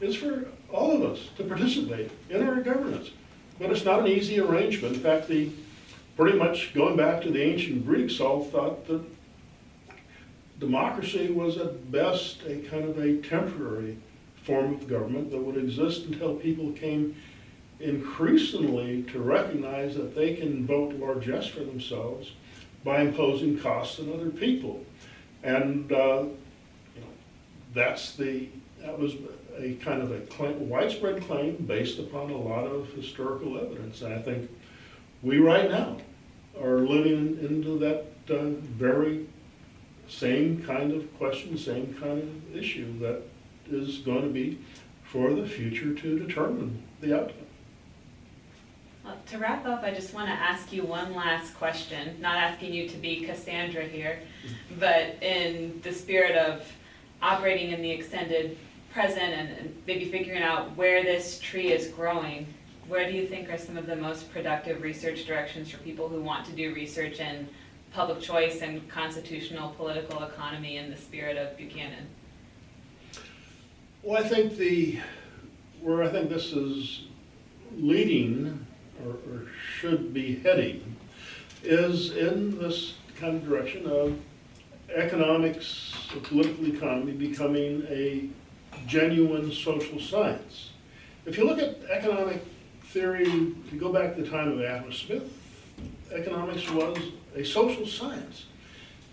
[0.00, 3.10] is for all of us to participate in our governance.
[3.58, 4.96] But it's not an easy arrangement.
[4.96, 5.50] In fact, the
[6.16, 9.02] pretty much going back to the ancient Greeks, all thought that
[10.58, 13.96] democracy was at best a kind of a temporary
[14.42, 17.14] form of government that would exist until people came
[17.80, 22.32] increasingly to recognize that they can vote largesse for themselves
[22.82, 24.84] by imposing costs on other people.
[25.42, 26.24] And uh,
[26.96, 27.12] you know,
[27.74, 28.48] that's the,
[28.80, 29.14] that was
[29.58, 34.02] a kind of a claim, widespread claim based upon a lot of historical evidence.
[34.02, 34.50] And I think
[35.22, 35.96] we right now
[36.60, 39.26] are living into that uh, very
[40.08, 43.22] same kind of question, same kind of issue that
[43.70, 44.58] is going to be
[45.04, 47.36] for the future to determine the outcome.
[49.04, 52.20] Well, to wrap up, I just want to ask you one last question.
[52.20, 54.20] Not asking you to be Cassandra here,
[54.78, 56.70] but in the spirit of
[57.22, 58.58] operating in the extended
[58.98, 62.52] present and, maybe figuring out where this tree is growing,
[62.88, 66.20] where do you think are some of the most productive research directions for people who
[66.20, 67.48] want to do research in
[67.92, 72.06] public choice and constitutional political economy in the spirit of Buchanan?
[74.02, 74.98] Well, I think the,
[75.80, 77.04] where I think this is
[77.76, 78.66] leading
[79.06, 79.46] or, or
[79.78, 80.96] should be heading
[81.62, 84.18] is in this kind of direction of
[84.92, 85.94] economics,
[86.24, 88.28] political economy becoming a
[88.86, 90.70] genuine social science.
[91.26, 92.44] If you look at economic
[92.84, 95.30] theory, if you go back to the time of Adam Smith,
[96.12, 96.98] economics was
[97.34, 98.46] a social science.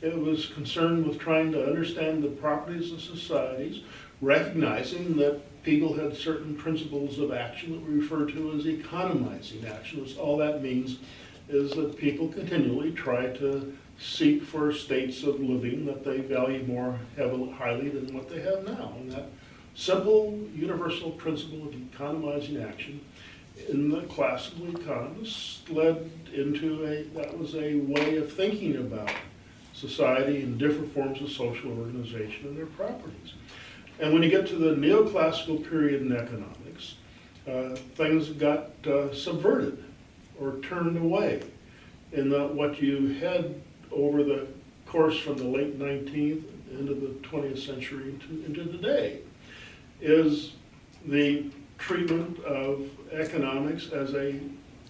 [0.01, 3.81] It was concerned with trying to understand the properties of societies,
[4.21, 9.99] recognizing that people had certain principles of action that we refer to as economizing action.
[9.99, 10.99] That's all that means
[11.49, 16.99] is that people continually try to seek for states of living that they value more
[17.15, 18.93] heavily, highly than what they have now.
[18.97, 19.29] And that
[19.75, 23.01] simple universal principle of economizing action
[23.69, 29.11] in the classical economists led into a, that was a way of thinking about
[29.73, 33.33] society and different forms of social organization and their properties.
[33.99, 36.95] And when you get to the neoclassical period in economics,
[37.47, 39.83] uh, things got uh, subverted
[40.39, 41.43] or turned away
[42.11, 43.61] in that what you had
[43.91, 44.47] over the
[44.85, 49.21] course from the late 19th into the 20th century into, into today
[50.01, 50.53] is
[51.05, 51.45] the
[51.77, 54.39] treatment of economics as a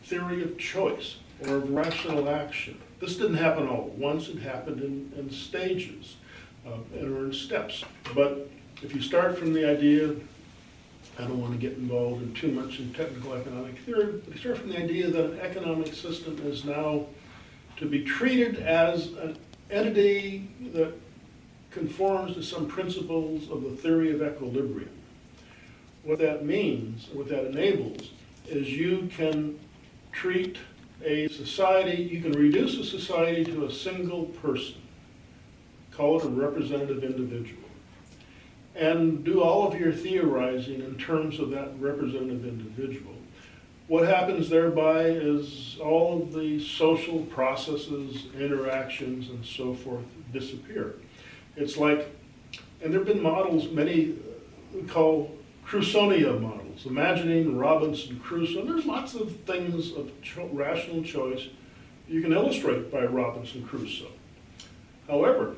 [0.03, 2.79] theory of choice or of rational action.
[2.99, 6.15] This didn't happen all at once, it happened in, in stages
[6.65, 7.83] uh, or in steps.
[8.13, 8.49] But
[8.81, 10.15] if you start from the idea,
[11.17, 14.39] I don't want to get involved in too much in technical economic theory, but you
[14.39, 17.05] start from the idea that an economic system is now
[17.77, 19.37] to be treated as an
[19.69, 20.93] entity that
[21.75, 24.89] conforms to some principles of the theory of equilibrium.
[26.03, 28.11] What that means, what that enables,
[28.47, 29.59] is you can
[30.13, 30.57] treat
[31.03, 34.77] a society, you can reduce a society to a single person,
[35.91, 37.63] call it a representative individual,
[38.75, 43.15] and do all of your theorizing in terms of that representative individual.
[43.87, 50.95] What happens thereby is all of the social processes, interactions, and so forth disappear.
[51.55, 52.13] It's like,
[52.81, 54.15] and there have been models, many uh,
[54.73, 55.35] we call
[55.65, 58.61] Crusonia models, imagining Robinson Crusoe.
[58.61, 61.47] And there's lots of things of cho- rational choice
[62.07, 64.11] you can illustrate by Robinson Crusoe.
[65.07, 65.55] However,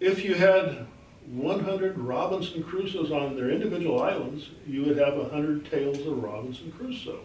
[0.00, 0.86] if you had
[1.26, 7.20] 100 Robinson Crusoes on their individual islands, you would have 100 tales of Robinson Crusoe.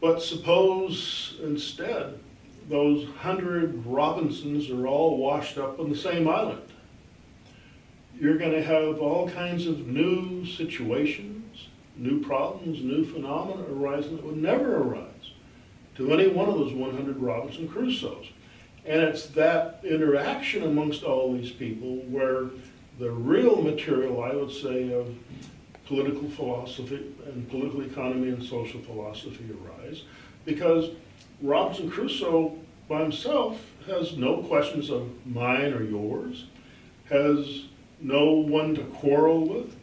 [0.00, 2.20] But suppose instead
[2.68, 6.62] those 100 Robinsons are all washed up on the same island.
[8.18, 14.24] You're going to have all kinds of new situations, new problems, new phenomena arising that
[14.24, 15.10] would never arise
[15.96, 18.28] to any one of those 100 Robinson Crusoes.
[18.86, 22.46] And it's that interaction amongst all these people where
[22.98, 25.14] the real material, I would say, of
[25.86, 30.02] political philosophy and political economy and social philosophy arise.
[30.44, 30.90] Because
[31.44, 32.56] Robinson Crusoe
[32.88, 36.46] by himself has no questions of mine or yours,
[37.10, 37.64] has
[38.00, 39.76] no one to quarrel with,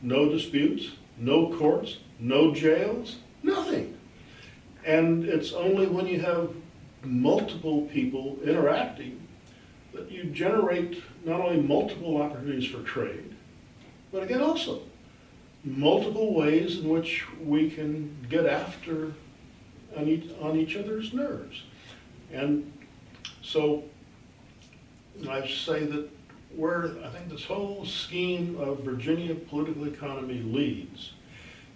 [0.00, 3.98] no disputes, no courts, no jails, nothing.
[4.86, 6.50] And it's only when you have
[7.04, 9.20] multiple people interacting,
[9.92, 13.36] that you generate not only multiple opportunities for trade,
[14.10, 14.80] but again also
[15.62, 19.12] multiple ways in which we can get after
[19.96, 21.62] on each, on each other's nerves.
[22.32, 22.72] And
[23.42, 23.84] so
[25.28, 26.08] I say that
[26.56, 31.12] where I think this whole scheme of Virginia political economy leads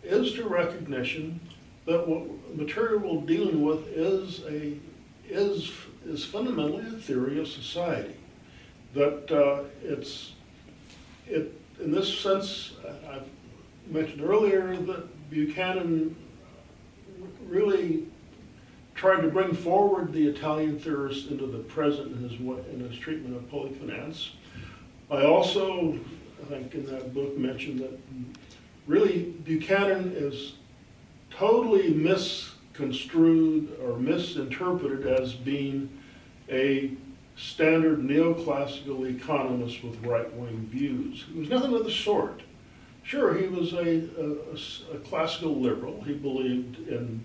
[0.03, 1.41] is to recognition
[1.87, 4.79] that what material we're dealing with is a
[5.29, 5.73] is,
[6.05, 8.15] is fundamentally a theory of society.
[8.95, 10.33] That uh, it's,
[11.27, 12.73] it, in this sense,
[13.09, 13.21] I
[13.89, 16.15] mentioned earlier that Buchanan
[17.47, 18.07] really
[18.95, 22.41] tried to bring forward the Italian theorist into the present in his,
[22.73, 24.33] in his treatment of public finance.
[25.11, 25.99] I also,
[26.43, 27.99] I think in that book, mentioned that
[28.87, 30.55] really Buchanan is
[31.31, 35.91] totally misconstrued or misinterpreted as being
[36.49, 36.93] a
[37.37, 41.25] standard neoclassical economist with right-wing views.
[41.33, 42.41] He was nothing of the sort.
[43.03, 46.03] Sure, he was a, a, a, classical liberal.
[46.03, 47.25] He believed in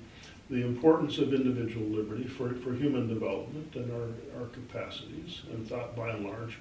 [0.51, 5.95] the importance of individual liberty for, for human development and our, our capacities, and thought
[5.95, 6.57] by and large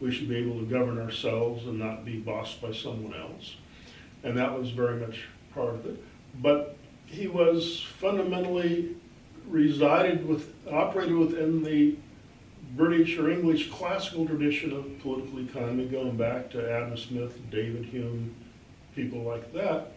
[0.00, 3.56] we should be able to govern ourselves and not be bossed by someone else.
[4.22, 6.02] And that was very much part of it.
[6.40, 6.76] But
[7.06, 8.96] he was fundamentally
[9.48, 11.96] resided with, operated within the
[12.76, 18.34] British or English classical tradition of political economy, going back to Adam Smith, David Hume,
[18.94, 19.92] people like that.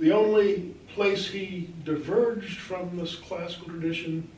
[0.00, 4.30] The only place he diverged from this classical tradition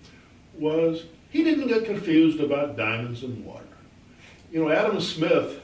[0.59, 3.65] was he didn't get confused about diamonds and water.
[4.51, 5.61] You know, Adam Smith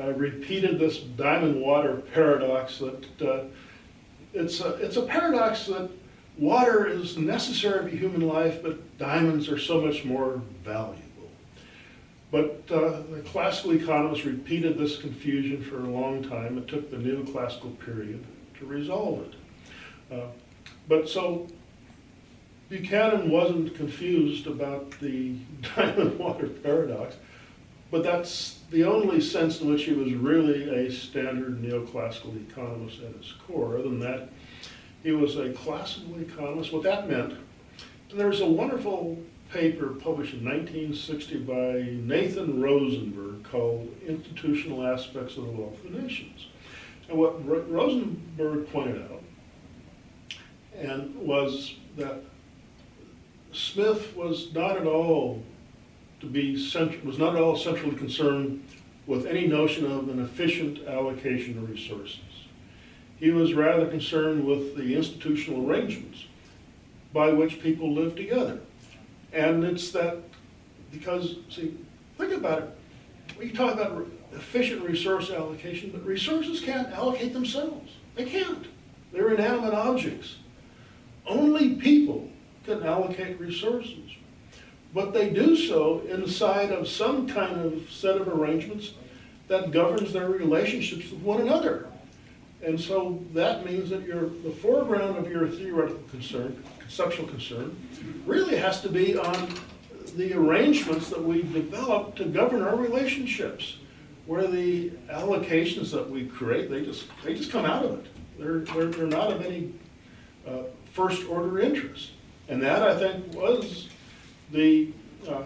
[0.00, 3.44] uh, repeated this diamond water paradox that uh,
[4.32, 5.90] it's a, it's a paradox that
[6.38, 11.02] water is necessary for human life, but diamonds are so much more valuable.
[12.30, 16.56] But uh, the classical economists repeated this confusion for a long time.
[16.56, 18.24] It took the neoclassical period
[18.58, 20.14] to resolve it.
[20.14, 20.26] Uh,
[20.88, 21.48] But so
[22.68, 25.34] Buchanan wasn't confused about the
[25.76, 27.16] diamond water paradox,
[27.90, 33.14] but that's the only sense in which he was really a standard neoclassical economist at
[33.16, 33.74] his core.
[33.74, 34.30] Other than that,
[35.02, 36.72] he was a classical economist.
[36.72, 37.34] What that meant,
[38.10, 39.18] and there's a wonderful
[39.52, 46.46] paper published in 1960 by Nathan Rosenberg called Institutional Aspects of the Wealth of Nations.
[47.08, 49.22] And what Rosenberg pointed out
[50.78, 52.22] and was that
[53.52, 55.42] Smith was not at all
[56.20, 58.62] to be cent- was not at all centrally concerned
[59.06, 62.20] with any notion of an efficient allocation of resources.
[63.18, 66.24] He was rather concerned with the institutional arrangements
[67.12, 68.60] by which people live together.
[69.32, 70.18] And it's that
[70.90, 71.76] because, see,
[72.18, 72.78] think about it.
[73.38, 77.92] We talk about efficient resource allocation, but resources can't allocate themselves.
[78.14, 78.66] They can't.
[79.12, 80.36] They're inanimate objects.
[81.26, 82.28] Only people
[82.64, 84.10] can allocate resources.
[84.92, 88.92] But they do so inside of some kind of set of arrangements
[89.48, 91.88] that governs their relationships with one another.
[92.62, 97.76] And so that means that your, the foreground of your theoretical concern, conceptual concern,
[98.24, 99.48] really has to be on
[100.16, 103.76] the arrangements that we develop to govern our relationships,
[104.26, 108.06] where the allocations that we create, they just, they just come out of it.
[108.38, 109.72] They're, they're, they're not of any
[110.46, 112.12] uh, first order interest.
[112.48, 113.88] And that, I think, was
[114.50, 114.92] the
[115.28, 115.42] uh,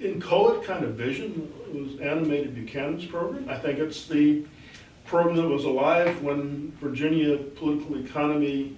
[0.00, 3.48] inchoate kind of vision that was animated Buchanan's program.
[3.48, 4.44] I think it's the
[5.04, 8.76] program that was alive when Virginia political economy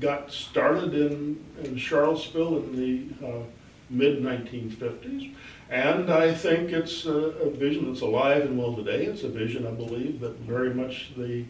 [0.00, 2.76] got started in, in Charlottesville in
[3.20, 3.42] the uh,
[3.90, 5.34] mid 1950s.
[5.70, 9.04] And I think it's a, a, vision that's alive and well today.
[9.04, 11.44] It's a vision, I believe, that very much the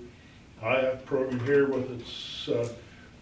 [0.61, 2.69] Hayek program here, with its uh,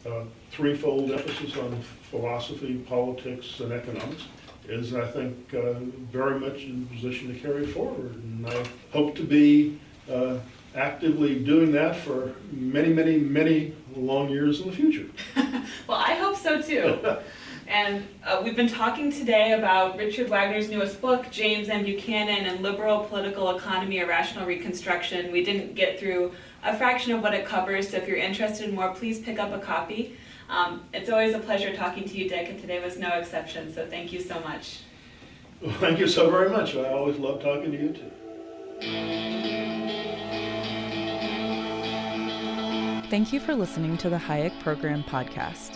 [0.09, 4.25] uh, threefold emphasis on philosophy, politics, and economics,
[4.69, 5.75] is, I think, uh,
[6.11, 8.15] very much in position to carry forward.
[8.15, 9.79] And I hope to be
[10.11, 10.39] uh,
[10.75, 15.07] actively doing that for many, many, many long years in the future.
[15.87, 16.99] well, I hope so too.
[17.69, 21.85] and uh, we've been talking today about Richard Wagner's newest book, James M.
[21.85, 25.33] Buchanan and Liberal Political Economy, A Rational Reconstruction.
[25.33, 26.33] We didn't get through
[26.65, 29.53] a fraction of what it covers, so if you're interested in more, please pick up
[29.53, 30.17] a copy.
[30.49, 33.87] Um, it's always a pleasure talking to you, Dick, and today was no exception, so
[33.87, 34.81] thank you so much.
[35.61, 36.77] Well, thank you so very much.
[36.77, 38.11] I always love talking to you too.
[43.09, 45.76] Thank you for listening to the Hayek Program podcast.